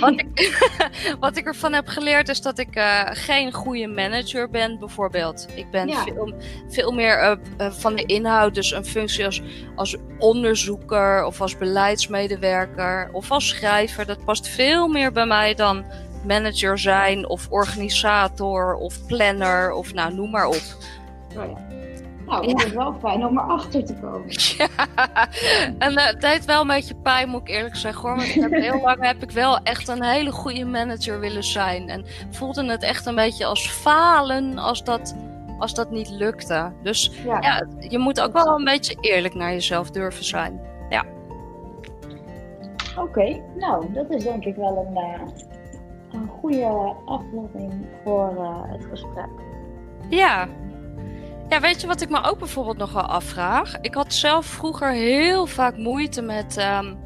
wat, 0.00 0.12
ik, 0.20 0.58
wat 1.20 1.36
ik 1.36 1.46
ervan 1.46 1.72
heb 1.72 1.88
geleerd 1.88 2.28
is 2.28 2.40
dat 2.40 2.58
ik 2.58 2.76
uh, 2.76 3.02
geen 3.04 3.52
goede 3.52 3.86
manager 3.86 4.50
ben, 4.50 4.78
bijvoorbeeld. 4.78 5.46
Ik 5.54 5.70
ben 5.70 5.90
veel, 5.90 6.34
veel 6.68 6.92
meer 6.92 7.22
uh, 7.22 7.36
uh, 7.60 7.72
van 7.72 7.96
de 7.96 8.04
inhoud, 8.04 8.54
dus 8.54 8.72
een 8.72 8.84
functie 8.84 9.24
als, 9.24 9.42
als 9.76 9.96
onderzoeker 10.18 11.24
of 11.24 11.40
als 11.40 11.58
beleidsmedewerker 11.58 13.08
of 13.12 13.30
als 13.30 13.48
schrijver. 13.48 14.06
Dat 14.06 14.24
past 14.24 14.48
veel 14.48 14.88
meer 14.88 15.12
bij 15.12 15.26
mij 15.26 15.54
dan 15.54 15.84
manager 16.26 16.78
zijn 16.78 17.28
of 17.28 17.46
organisator 17.50 18.74
of 18.74 19.06
planner 19.06 19.72
of 19.72 19.94
nou, 19.94 20.14
noem 20.14 20.30
maar 20.30 20.46
op. 20.46 20.62
Oh 21.36 21.44
ja. 21.46 21.69
Nou, 22.30 22.48
het 22.48 22.64
is 22.64 22.72
wel 22.72 22.94
fijn 23.00 23.26
om 23.26 23.38
erachter 23.38 23.84
te 23.84 23.94
komen. 23.94 24.28
Ja, 24.56 24.68
en 25.78 25.92
uh, 25.92 26.06
het 26.06 26.20
deed 26.20 26.44
wel 26.44 26.60
een 26.60 26.66
beetje 26.66 26.94
pijn, 26.94 27.28
moet 27.28 27.40
ik 27.40 27.48
eerlijk 27.48 27.76
zeggen 27.76 28.08
hoor. 28.08 28.16
Want 28.16 28.34
heb, 28.34 28.50
heel 28.50 28.80
lang 28.80 29.06
heb 29.06 29.22
ik 29.22 29.30
wel 29.30 29.58
echt 29.58 29.88
een 29.88 30.02
hele 30.02 30.30
goede 30.30 30.64
manager 30.64 31.20
willen 31.20 31.44
zijn. 31.44 31.88
En 31.88 32.04
voelde 32.30 32.64
het 32.64 32.82
echt 32.82 33.06
een 33.06 33.14
beetje 33.14 33.46
als 33.46 33.68
falen 33.68 34.58
als 34.58 34.84
dat, 34.84 35.16
als 35.58 35.74
dat 35.74 35.90
niet 35.90 36.10
lukte. 36.10 36.72
Dus 36.82 37.12
ja, 37.24 37.40
ja 37.40 37.66
je 37.78 37.98
moet 37.98 38.20
ook 38.20 38.32
wel 38.32 38.58
een 38.58 38.64
beetje 38.64 38.96
eerlijk 39.00 39.34
naar 39.34 39.52
jezelf 39.52 39.90
durven 39.90 40.24
zijn. 40.24 40.60
Ja. 40.88 41.04
Oké, 42.98 43.40
nou, 43.56 43.92
dat 43.92 44.10
is 44.10 44.22
denk 44.22 44.44
ik 44.44 44.56
wel 44.56 44.86
een, 44.86 45.02
uh, 45.02 45.28
een 46.12 46.28
goede 46.40 46.94
aflossing 47.04 47.72
voor 48.04 48.32
uh, 48.38 48.72
het 48.72 48.84
gesprek. 48.90 49.28
Ja, 50.08 50.48
ja, 51.50 51.60
weet 51.60 51.80
je 51.80 51.86
wat 51.86 52.00
ik 52.00 52.10
me 52.10 52.22
ook 52.22 52.38
bijvoorbeeld 52.38 52.76
nog 52.76 52.92
wel 52.92 53.02
afvraag? 53.02 53.80
Ik 53.80 53.94
had 53.94 54.14
zelf 54.14 54.46
vroeger 54.46 54.90
heel 54.90 55.46
vaak 55.46 55.76
moeite 55.76 56.22
met 56.22 56.56
um, 56.58 56.98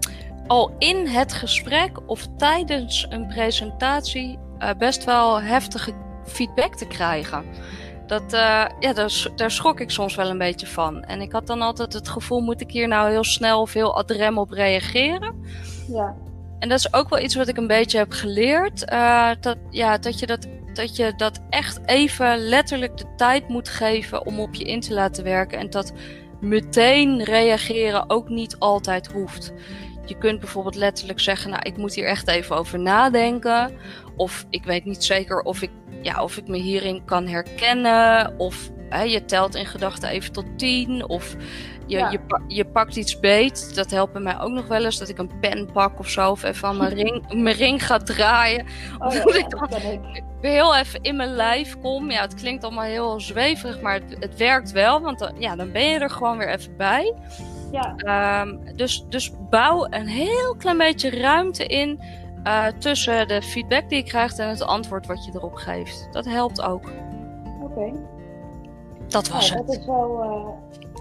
al 0.46 0.74
in 0.78 1.06
het 1.06 1.32
gesprek 1.32 1.98
of 2.06 2.26
tijdens 2.36 3.06
een 3.10 3.26
presentatie 3.26 4.38
uh, 4.58 4.70
best 4.78 5.04
wel 5.04 5.40
heftige 5.40 5.92
feedback 6.26 6.74
te 6.74 6.86
krijgen. 6.86 7.44
Dat, 8.06 8.22
uh, 8.22 8.64
ja, 8.78 8.92
daar, 8.92 9.26
daar 9.36 9.50
schrok 9.50 9.80
ik 9.80 9.90
soms 9.90 10.14
wel 10.14 10.30
een 10.30 10.38
beetje 10.38 10.66
van. 10.66 11.02
En 11.02 11.20
ik 11.20 11.32
had 11.32 11.46
dan 11.46 11.62
altijd 11.62 11.92
het 11.92 12.08
gevoel, 12.08 12.40
moet 12.40 12.60
ik 12.60 12.70
hier 12.70 12.88
nou 12.88 13.10
heel 13.10 13.24
snel 13.24 13.60
of 13.60 13.72
heel 13.72 13.96
adrem 13.96 14.38
op 14.38 14.50
reageren? 14.50 15.44
Ja. 15.88 16.14
En 16.58 16.68
dat 16.68 16.78
is 16.78 16.94
ook 16.94 17.08
wel 17.08 17.20
iets 17.20 17.34
wat 17.34 17.48
ik 17.48 17.56
een 17.56 17.66
beetje 17.66 17.98
heb 17.98 18.12
geleerd. 18.12 18.92
Uh, 18.92 19.30
dat, 19.40 19.56
ja, 19.70 19.98
dat 19.98 20.18
je 20.18 20.26
dat 20.26 20.46
dat 20.76 20.96
je 20.96 21.12
dat 21.16 21.40
echt 21.50 21.80
even 21.86 22.38
letterlijk 22.38 22.96
de 22.96 23.14
tijd 23.16 23.48
moet 23.48 23.68
geven 23.68 24.26
om 24.26 24.40
op 24.40 24.54
je 24.54 24.64
in 24.64 24.80
te 24.80 24.94
laten 24.94 25.24
werken. 25.24 25.58
En 25.58 25.70
dat 25.70 25.92
meteen 26.40 27.22
reageren 27.22 28.10
ook 28.10 28.28
niet 28.28 28.58
altijd 28.58 29.12
hoeft. 29.12 29.52
Je 30.06 30.18
kunt 30.18 30.40
bijvoorbeeld 30.40 30.74
letterlijk 30.74 31.20
zeggen, 31.20 31.50
nou 31.50 31.62
ik 31.62 31.76
moet 31.76 31.94
hier 31.94 32.06
echt 32.06 32.28
even 32.28 32.56
over 32.56 32.78
nadenken. 32.78 33.72
Of 34.16 34.46
ik 34.50 34.64
weet 34.64 34.84
niet 34.84 35.04
zeker 35.04 35.42
of 35.42 35.62
ik, 35.62 35.70
ja, 36.02 36.22
of 36.22 36.36
ik 36.36 36.48
me 36.48 36.56
hierin 36.56 37.04
kan 37.04 37.26
herkennen. 37.26 38.38
Of 38.38 38.70
hè, 38.88 39.02
je 39.02 39.24
telt 39.24 39.54
in 39.54 39.66
gedachten 39.66 40.08
even 40.08 40.32
tot 40.32 40.58
tien. 40.58 41.08
Of 41.08 41.36
je, 41.86 41.98
je, 41.98 42.20
je, 42.48 42.64
pakt 42.64 42.96
iets 42.96 43.20
beet. 43.20 43.74
Dat 43.74 43.90
helpt 43.90 44.18
mij 44.18 44.40
ook 44.40 44.50
nog 44.50 44.66
wel 44.66 44.84
eens. 44.84 44.98
Dat 44.98 45.08
ik 45.08 45.18
een 45.18 45.38
pen 45.40 45.72
pak 45.72 45.98
of 45.98 46.08
zo. 46.08 46.30
Of 46.30 46.42
even 46.42 46.68
aan 46.68 46.76
mijn 46.76 46.94
ring, 47.02 47.42
mijn 47.42 47.56
ring 47.56 47.86
ga 47.86 47.98
draaien. 47.98 48.66
Oh, 48.98 49.06
of 49.06 49.14
dat 49.14 49.34
ik 49.34 49.50
dan 49.50 49.80
heel 50.40 50.76
even 50.76 51.02
in 51.02 51.16
mijn 51.16 51.34
lijf 51.34 51.78
kom. 51.80 52.10
Ja, 52.10 52.20
het 52.20 52.34
klinkt 52.34 52.64
allemaal 52.64 52.84
heel 52.84 53.20
zweverig. 53.20 53.80
Maar 53.80 53.94
het, 53.94 54.16
het 54.20 54.36
werkt 54.36 54.72
wel. 54.72 55.00
Want 55.00 55.18
dan, 55.18 55.32
ja, 55.38 55.56
dan 55.56 55.72
ben 55.72 55.90
je 55.90 55.98
er 55.98 56.10
gewoon 56.10 56.38
weer 56.38 56.48
even 56.48 56.76
bij. 56.76 57.14
Ja. 57.72 58.40
Um, 58.42 58.76
dus, 58.76 59.04
dus 59.08 59.32
bouw 59.50 59.86
een 59.90 60.06
heel 60.06 60.54
klein 60.56 60.78
beetje 60.78 61.10
ruimte 61.10 61.66
in. 61.66 62.00
Uh, 62.44 62.66
tussen 62.66 63.28
de 63.28 63.42
feedback 63.42 63.88
die 63.88 63.98
je 63.98 64.04
krijgt 64.04 64.38
en 64.38 64.48
het 64.48 64.62
antwoord 64.62 65.06
wat 65.06 65.24
je 65.24 65.32
erop 65.34 65.54
geeft. 65.54 66.08
Dat 66.10 66.24
helpt 66.24 66.62
ook. 66.62 66.90
Oké. 67.62 67.92
Dat 69.08 69.28
was 69.28 69.50
het. 69.50 69.66
Dat 69.66 69.76
is 69.76 69.86
wel, 69.86 70.22
uh, 70.22 70.93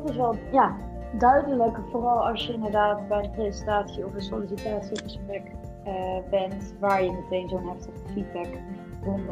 dat 0.00 0.10
is 0.10 0.16
wel 0.16 0.36
ja, 0.52 0.76
duidelijk, 1.18 1.76
vooral 1.90 2.26
als 2.26 2.46
je 2.46 2.52
inderdaad 2.52 3.08
bij 3.08 3.24
een 3.24 3.30
presentatie 3.30 4.06
of 4.06 4.14
een 4.14 4.22
sollicitatiegesprek 4.22 5.42
uh, 5.86 5.92
bent, 6.30 6.74
waar 6.80 7.04
je 7.04 7.12
meteen 7.12 7.48
zo'n 7.48 7.68
heftige 7.68 8.12
feedback 8.12 8.48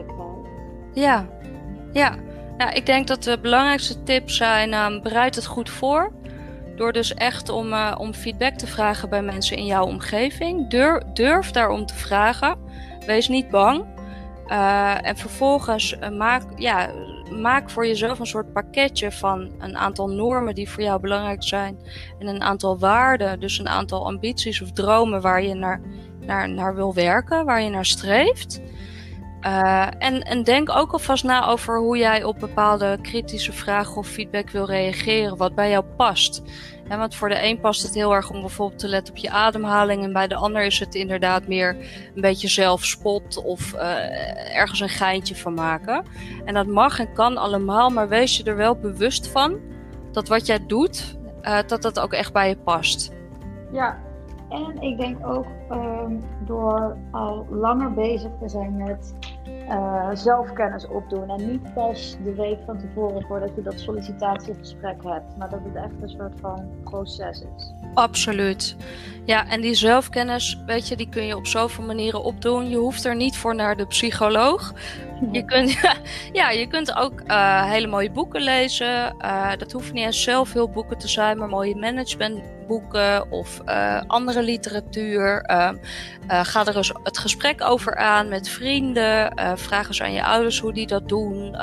krijgt. 0.07 0.49
Ja, 0.93 1.27
ja. 1.93 2.15
ja, 2.59 2.71
ik 2.71 2.87
denk 2.87 3.07
dat 3.07 3.23
de 3.23 3.39
belangrijkste 3.39 4.03
tips 4.03 4.37
zijn: 4.37 4.75
um, 4.75 5.03
bereid 5.03 5.35
het 5.35 5.47
goed 5.47 5.71
voor. 5.71 6.13
Door 6.77 6.93
dus 6.93 7.15
echt 7.15 7.49
om, 7.49 7.73
uh, 7.73 7.95
om 7.99 8.15
feedback 8.15 8.55
te 8.55 8.67
vragen 8.67 9.09
bij 9.09 9.23
mensen 9.23 9.57
in 9.57 9.67
jouw 9.67 9.87
omgeving. 9.87 10.71
Durf, 10.71 11.03
durf 11.03 11.51
daarom 11.51 11.87
te 11.87 11.95
vragen. 11.95 12.59
Wees 13.07 13.29
niet 13.29 13.51
bang. 13.51 13.85
Uh, 14.49 15.07
en 15.07 15.17
vervolgens 15.17 15.97
uh, 16.01 16.09
maak, 16.09 16.43
ja, 16.57 16.91
maak 17.41 17.71
voor 17.71 17.87
jezelf 17.87 18.19
een 18.19 18.27
soort 18.27 18.53
pakketje 18.53 19.13
van 19.13 19.53
een 19.59 19.77
aantal 19.77 20.09
normen 20.09 20.55
die 20.55 20.71
voor 20.71 20.83
jou 20.83 21.01
belangrijk 21.01 21.43
zijn. 21.43 21.79
En 22.19 22.27
een 22.27 22.43
aantal 22.43 22.79
waarden, 22.79 23.41
dus 23.41 23.59
een 23.59 23.69
aantal 23.69 24.07
ambities 24.07 24.63
of 24.63 24.73
dromen 24.73 25.21
waar 25.21 25.43
je 25.43 25.55
naar, 25.55 25.81
naar, 26.21 26.49
naar 26.49 26.75
wil 26.75 26.95
werken, 26.95 27.45
waar 27.45 27.63
je 27.63 27.71
naar 27.71 27.87
streeft. 27.87 28.61
Uh, 29.47 29.87
en, 29.99 30.23
en 30.23 30.43
denk 30.43 30.71
ook 30.71 30.93
alvast 30.93 31.25
na 31.25 31.47
over 31.47 31.79
hoe 31.79 31.97
jij 31.97 32.25
op 32.25 32.39
bepaalde 32.39 32.99
kritische 33.03 33.53
vragen 33.53 33.97
of 33.97 34.07
feedback 34.07 34.51
wil 34.51 34.67
reageren, 34.67 35.37
wat 35.37 35.55
bij 35.55 35.71
jou 35.71 35.85
past. 35.97 36.43
Want 36.89 37.15
voor 37.15 37.29
de 37.29 37.45
een 37.45 37.61
past 37.61 37.83
het 37.83 37.95
heel 37.95 38.15
erg 38.15 38.31
om 38.31 38.41
bijvoorbeeld 38.41 38.81
te 38.81 38.89
letten 38.89 39.15
op 39.15 39.21
je 39.21 39.31
ademhaling. 39.31 40.03
En 40.03 40.13
bij 40.13 40.29
de 40.29 40.35
ander 40.35 40.65
is 40.65 40.79
het 40.79 40.95
inderdaad 40.95 41.47
meer 41.47 41.77
een 42.15 42.21
beetje 42.21 42.49
zelfspot 42.49 43.43
of 43.45 43.75
uh, 43.75 44.57
ergens 44.57 44.81
een 44.81 44.89
geintje 44.89 45.37
van 45.37 45.55
maken. 45.55 46.05
En 46.45 46.55
dat 46.55 46.67
mag 46.67 46.99
en 46.99 47.13
kan 47.13 47.37
allemaal, 47.37 47.91
maar 47.91 48.09
wees 48.09 48.37
je 48.37 48.45
er 48.45 48.57
wel 48.57 48.77
bewust 48.77 49.29
van 49.29 49.61
dat 50.13 50.29
wat 50.29 50.47
jij 50.47 50.67
doet, 50.67 51.17
uh, 51.43 51.59
dat 51.67 51.83
dat 51.83 52.01
ook 52.01 52.13
echt 52.13 52.33
bij 52.33 52.49
je 52.49 52.57
past. 52.57 53.13
Ja, 53.73 53.99
en 54.53 54.83
ik 54.83 54.99
denk 54.99 55.27
ook 55.27 55.47
um, 55.71 56.21
door 56.45 56.97
al 57.11 57.47
langer 57.51 57.93
bezig 57.93 58.31
te 58.41 58.49
zijn 58.49 58.77
met 58.77 59.15
uh, 59.69 60.09
zelfkennis 60.13 60.89
opdoen. 60.89 61.31
En 61.31 61.51
niet 61.51 61.75
pas 61.75 62.17
de 62.25 62.35
week 62.35 62.59
van 62.67 62.79
tevoren 62.79 63.23
voordat 63.23 63.51
je 63.55 63.63
dat 63.63 63.81
sollicitatiegesprek 63.81 65.03
hebt. 65.03 65.37
Maar 65.39 65.51
dat 65.51 65.61
het 65.65 65.75
echt 65.75 66.03
een 66.03 66.09
soort 66.09 66.41
van 66.41 66.69
proces 66.85 67.45
is. 67.57 67.73
Absoluut. 67.95 68.77
Ja, 69.25 69.49
en 69.49 69.61
die 69.61 69.75
zelfkennis, 69.75 70.63
weet 70.67 70.89
je, 70.89 70.97
die 70.97 71.09
kun 71.09 71.27
je 71.27 71.37
op 71.37 71.47
zoveel 71.47 71.85
manieren 71.85 72.23
opdoen. 72.23 72.69
Je 72.69 72.77
hoeft 72.77 73.05
er 73.05 73.17
niet 73.17 73.37
voor 73.37 73.55
naar 73.55 73.77
de 73.77 73.87
psycholoog. 73.87 74.73
Je 75.33 75.45
kunt, 75.53 75.79
ja, 76.33 76.51
je 76.51 76.67
kunt 76.67 76.97
ook 76.97 77.21
uh, 77.27 77.71
hele 77.71 77.87
mooie 77.87 78.11
boeken 78.11 78.43
lezen. 78.43 79.15
Uh, 79.21 79.51
dat 79.59 79.73
hoeft 79.73 79.93
niet 79.93 80.05
eens 80.05 80.23
zelf 80.23 80.49
veel 80.49 80.69
boeken 80.69 80.99
te 80.99 81.09
zijn, 81.09 81.39
maar 81.39 81.49
mooie 81.49 81.75
managementboeken 82.73 83.31
of 83.31 83.61
uh, 83.67 84.01
andere 84.07 84.43
literatuur. 84.43 85.45
ga 86.27 86.67
er 86.67 86.77
eens 86.77 86.93
het 87.03 87.19
gesprek 87.19 87.63
over 87.63 87.97
aan 87.97 88.29
met 88.29 88.49
vrienden. 88.49 89.33
vraag 89.59 89.87
eens 89.89 90.03
aan 90.03 90.13
je 90.13 90.25
ouders 90.25 90.61
hoe 90.61 90.73
die 90.73 90.87
dat 90.87 91.09
doen. 91.09 91.57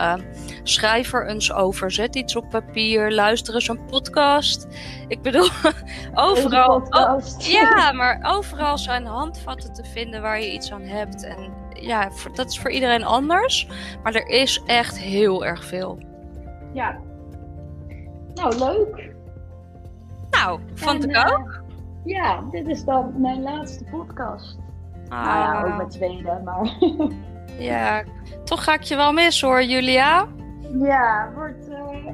schrijf 0.64 1.14
er 1.14 1.28
eens 1.28 1.54
over. 1.54 1.92
Zet 1.92 2.16
iets 2.16 2.36
op 2.36 2.50
papier. 2.50 3.12
Luister 3.12 3.54
eens 3.54 3.68
een 3.68 3.86
podcast. 3.86 4.68
Ik 5.08 5.22
bedoel, 5.22 5.50
overal. 6.14 6.82
Oh, 6.90 7.20
ja, 7.60 7.92
maar 7.92 8.20
overal 8.24 8.78
zijn 8.78 9.06
handvatten 9.06 9.74
te 9.74 9.84
vinden 9.84 10.22
waar 10.22 10.42
je 10.42 10.52
iets 10.52 10.72
aan 10.72 10.82
hebt. 10.82 11.24
En 11.24 11.54
ja, 11.74 12.10
dat 12.34 12.50
is 12.50 12.60
voor 12.60 12.72
iedereen 12.72 13.04
anders. 13.04 13.68
Maar 14.04 14.16
er 14.16 14.28
is 14.28 14.62
echt 14.66 15.00
heel 15.00 15.46
erg 15.46 15.66
veel. 15.66 15.98
Ja. 16.74 17.00
Nou, 18.34 18.58
leuk. 18.58 19.18
Nou, 20.40 20.60
vond 20.74 21.04
ik 21.04 21.18
ook. 21.18 21.48
Uh, 21.48 22.16
ja, 22.16 22.44
dit 22.52 22.68
is 22.68 22.84
dan 22.84 23.14
mijn 23.22 23.42
laatste 23.42 23.84
podcast. 23.84 24.58
Ah. 25.10 25.26
Nou 25.26 25.38
ja, 25.38 25.74
ook 25.74 25.78
met 25.78 25.92
tweede, 25.92 26.42
maar... 26.44 26.78
ja, 27.70 28.04
toch 28.44 28.64
ga 28.64 28.74
ik 28.74 28.82
je 28.82 28.96
wel 28.96 29.14
mis 29.14 29.42
hoor, 29.42 29.64
Julia. 29.64 30.28
Ja, 30.80 31.32
wordt, 31.36 31.70
uh, 31.70 32.14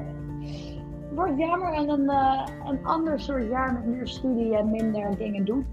wordt 1.12 1.38
jammer 1.38 1.74
en 1.74 1.90
een, 1.90 2.04
uh, 2.04 2.46
een 2.66 2.86
ander 2.86 3.20
soort 3.20 3.50
jaar 3.50 3.74
met 3.74 3.86
meer 3.86 4.08
studie 4.08 4.58
en 4.58 4.72
minder 4.72 5.18
dingen 5.18 5.46
doen. 5.46 5.68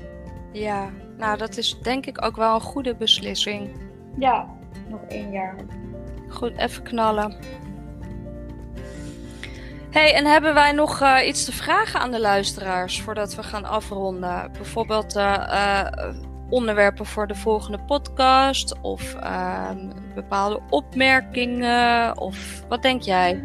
Ja, 0.53 0.89
nou 1.17 1.39
dat 1.39 1.57
is 1.57 1.79
denk 1.79 2.07
ik 2.07 2.25
ook 2.25 2.37
wel 2.37 2.55
een 2.55 2.61
goede 2.61 2.95
beslissing. 2.95 3.71
Ja, 4.19 4.47
nog 4.89 5.01
één 5.09 5.31
jaar. 5.31 5.57
Goed, 6.29 6.57
even 6.57 6.83
knallen. 6.83 7.37
Hey, 9.93 10.15
en 10.15 10.25
hebben 10.27 10.55
wij 10.55 10.73
nog 10.73 11.03
uh, 11.03 11.27
iets 11.27 11.45
te 11.45 11.53
vragen 11.53 12.01
aan 12.01 12.11
de 12.11 12.21
luisteraars 12.21 13.01
voordat 13.01 13.35
we 13.35 13.43
gaan 13.43 13.65
afronden? 13.65 14.53
Bijvoorbeeld, 14.53 15.17
uh, 15.17 15.47
uh, 15.49 15.87
onderwerpen 16.51 17.07
voor 17.07 17.27
de 17.27 17.35
volgende 17.35 17.79
podcast? 17.79 18.81
Of 18.81 19.15
ehm, 19.15 19.91
bepaalde 20.15 20.61
opmerkingen? 20.71 22.19
Of 22.19 22.63
wat 22.69 22.83
denk 22.83 23.03
jij? 23.03 23.45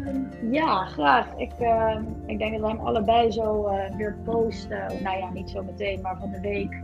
Ja, 0.50 0.84
graag. 0.84 1.26
Ik, 1.36 1.52
ehm, 1.58 2.02
ik 2.26 2.38
denk 2.38 2.52
dat 2.52 2.60
we 2.60 2.76
hem 2.76 2.86
allebei 2.86 3.30
zo 3.30 3.70
weer 3.96 4.16
posten. 4.24 5.02
Nou 5.02 5.18
ja, 5.18 5.30
niet 5.32 5.50
zo 5.50 5.62
meteen, 5.62 6.00
maar 6.00 6.16
van 6.18 6.30
de 6.30 6.40
week. 6.40 6.80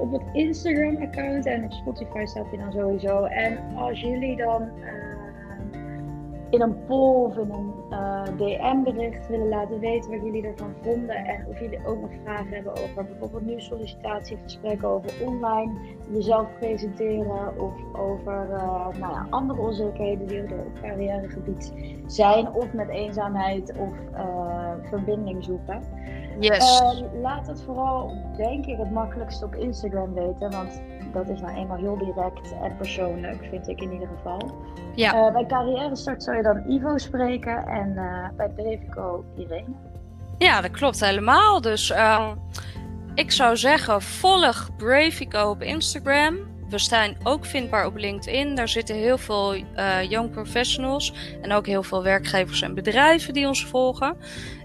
Op 0.00 0.12
het 0.12 0.22
Instagram-account 0.32 1.46
en 1.46 1.64
op 1.64 1.72
Spotify 1.72 2.24
staat 2.24 2.46
hij 2.48 2.58
dan 2.58 2.72
sowieso. 2.72 3.24
En 3.24 3.58
als 3.76 4.00
jullie 4.00 4.36
dan 4.36 4.70
in 6.50 6.60
een 6.60 6.84
poll 6.86 7.24
of 7.24 7.36
in 7.36 7.50
een 7.50 7.72
eh, 7.90 8.22
DM-bericht 8.36 9.28
willen 9.28 9.48
laten 9.48 9.80
weten 9.80 10.10
wat 10.10 10.20
jullie 10.24 10.46
ervan 10.46 10.74
vonden. 10.82 11.16
En 11.16 11.46
of 11.48 11.60
jullie 11.60 11.86
ook 11.86 12.00
nog 12.00 12.10
vragen 12.22 12.48
hebben 12.48 12.72
over 12.72 13.04
bijvoorbeeld 13.04 13.46
nu 13.46 13.60
sollicitatiegesprekken 13.60 14.88
over 14.88 15.10
online 15.26 15.72
jezelf 16.10 16.48
presenteren. 16.58 17.60
Of 17.60 17.74
over 17.92 18.48
uh, 18.50 18.88
nou 18.98 19.12
ja, 19.12 19.26
andere 19.30 19.60
onzekerheden 19.60 20.26
die 20.26 20.42
er 20.42 20.58
op 20.58 20.80
carrièregebied 20.82 21.72
zijn. 22.06 22.52
Of 22.52 22.72
met 22.72 22.88
eenzaamheid 22.88 23.72
of 23.78 23.94
uh, 24.14 24.72
verbinding 24.82 25.44
zoeken. 25.44 25.82
Yes. 26.40 26.82
laat 27.22 27.46
het 27.46 27.62
vooral, 27.62 28.12
denk 28.36 28.66
ik, 28.66 28.78
het 28.78 28.90
makkelijkst 28.90 29.42
op 29.42 29.54
Instagram 29.54 30.14
weten. 30.14 30.50
Want 30.50 30.80
dat 31.12 31.28
is 31.28 31.40
nou 31.40 31.56
eenmaal 31.56 31.76
heel 31.76 31.98
direct 31.98 32.54
en 32.62 32.76
persoonlijk, 32.76 33.46
vind 33.50 33.68
ik 33.68 33.80
in 33.80 33.92
ieder 33.92 34.08
geval. 34.16 34.54
Ja. 34.94 35.26
Uh, 35.26 35.32
bij 35.32 35.46
Carrière 35.46 35.96
Start 35.96 36.22
zou 36.22 36.36
je 36.36 36.42
dan 36.42 36.62
Ivo 36.68 36.98
spreken 36.98 37.66
en 37.66 37.92
uh, 37.96 38.28
bij 38.36 38.48
Brevico 38.48 39.24
Irene. 39.36 39.74
Ja, 40.38 40.60
dat 40.60 40.70
klopt 40.70 41.00
helemaal. 41.00 41.60
Dus 41.60 41.90
uh, 41.90 42.30
ik 43.14 43.32
zou 43.32 43.56
zeggen, 43.56 44.02
volg 44.02 44.70
Brevico 44.76 45.50
op 45.50 45.62
Instagram. 45.62 46.55
We 46.68 46.78
zijn 46.78 47.16
ook 47.22 47.44
vindbaar 47.44 47.86
op 47.86 47.96
LinkedIn. 47.96 48.54
Daar 48.54 48.68
zitten 48.68 48.96
heel 48.96 49.18
veel 49.18 49.54
uh, 49.54 50.02
young 50.02 50.30
professionals 50.30 51.12
en 51.42 51.52
ook 51.52 51.66
heel 51.66 51.82
veel 51.82 52.02
werkgevers 52.02 52.62
en 52.62 52.74
bedrijven 52.74 53.32
die 53.34 53.46
ons 53.46 53.66
volgen. 53.66 54.16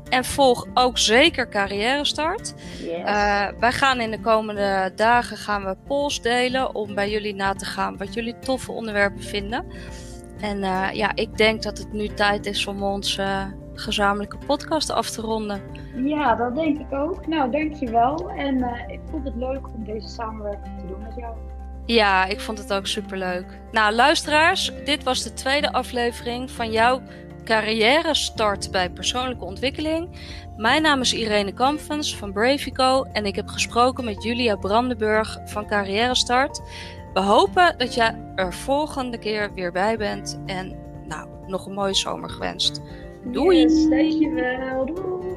En 0.09 0.25
volg 0.25 0.67
ook 0.73 0.97
zeker 0.97 1.49
Carrière 1.49 2.05
Start. 2.05 2.53
Uh, 2.81 3.47
wij 3.59 3.71
gaan 3.71 3.99
in 3.99 4.11
de 4.11 4.19
komende 4.19 4.91
dagen 4.95 5.37
gaan 5.37 5.65
we 5.65 5.75
polls 5.87 6.21
delen 6.21 6.75
om 6.75 6.95
bij 6.95 7.09
jullie 7.09 7.35
na 7.35 7.53
te 7.53 7.65
gaan 7.65 7.97
wat 7.97 8.13
jullie 8.13 8.39
toffe 8.39 8.71
onderwerpen 8.71 9.23
vinden. 9.23 9.65
En 10.41 10.57
uh, 10.57 10.89
ja, 10.93 11.15
ik 11.15 11.37
denk 11.37 11.63
dat 11.63 11.77
het 11.77 11.93
nu 11.93 12.07
tijd 12.07 12.45
is 12.45 12.67
om 12.67 12.83
onze 12.83 13.53
gezamenlijke 13.73 14.37
podcast 14.37 14.89
af 14.91 15.09
te 15.09 15.21
ronden. 15.21 15.61
Ja, 15.95 16.35
dat 16.35 16.55
denk 16.55 16.79
ik 16.79 16.93
ook. 16.93 17.27
Nou, 17.27 17.51
dankjewel. 17.51 18.29
En 18.29 18.57
ik 18.87 18.99
vond 19.11 19.23
het 19.23 19.35
leuk 19.35 19.67
om 19.73 19.83
deze 19.83 20.07
samenwerking 20.07 20.79
te 20.79 20.87
doen 20.87 21.01
met 21.01 21.15
jou. 21.15 21.35
Ja, 21.91 22.25
ik 22.25 22.39
vond 22.39 22.57
het 22.57 22.73
ook 22.73 22.87
superleuk. 22.87 23.45
Nou, 23.71 23.93
luisteraars, 23.93 24.71
dit 24.85 25.03
was 25.03 25.23
de 25.23 25.33
tweede 25.33 25.71
aflevering 25.73 26.51
van 26.51 26.71
jouw 26.71 27.01
carrière 27.43 28.15
start 28.15 28.71
bij 28.71 28.89
persoonlijke 28.89 29.45
ontwikkeling. 29.45 30.09
Mijn 30.57 30.81
naam 30.81 31.01
is 31.01 31.13
Irene 31.13 31.53
Kampfens 31.53 32.17
van 32.17 32.33
Bravico 32.33 33.03
en 33.03 33.25
ik 33.25 33.35
heb 33.35 33.47
gesproken 33.47 34.05
met 34.05 34.23
Julia 34.23 34.55
Brandenburg 34.55 35.39
van 35.45 35.67
Carrière 35.67 36.15
Start. 36.15 36.61
We 37.13 37.19
hopen 37.19 37.77
dat 37.77 37.93
jij 37.93 38.15
er 38.35 38.53
volgende 38.53 39.17
keer 39.17 39.53
weer 39.53 39.71
bij 39.71 39.97
bent 39.97 40.39
en 40.45 40.75
nou, 41.07 41.27
nog 41.47 41.65
een 41.65 41.73
mooie 41.73 41.95
zomer 41.95 42.29
gewenst. 42.29 42.81
Doei! 43.25 43.59
Yes, 43.59 43.89
dankjewel. 43.89 44.85
Doei! 44.85 45.31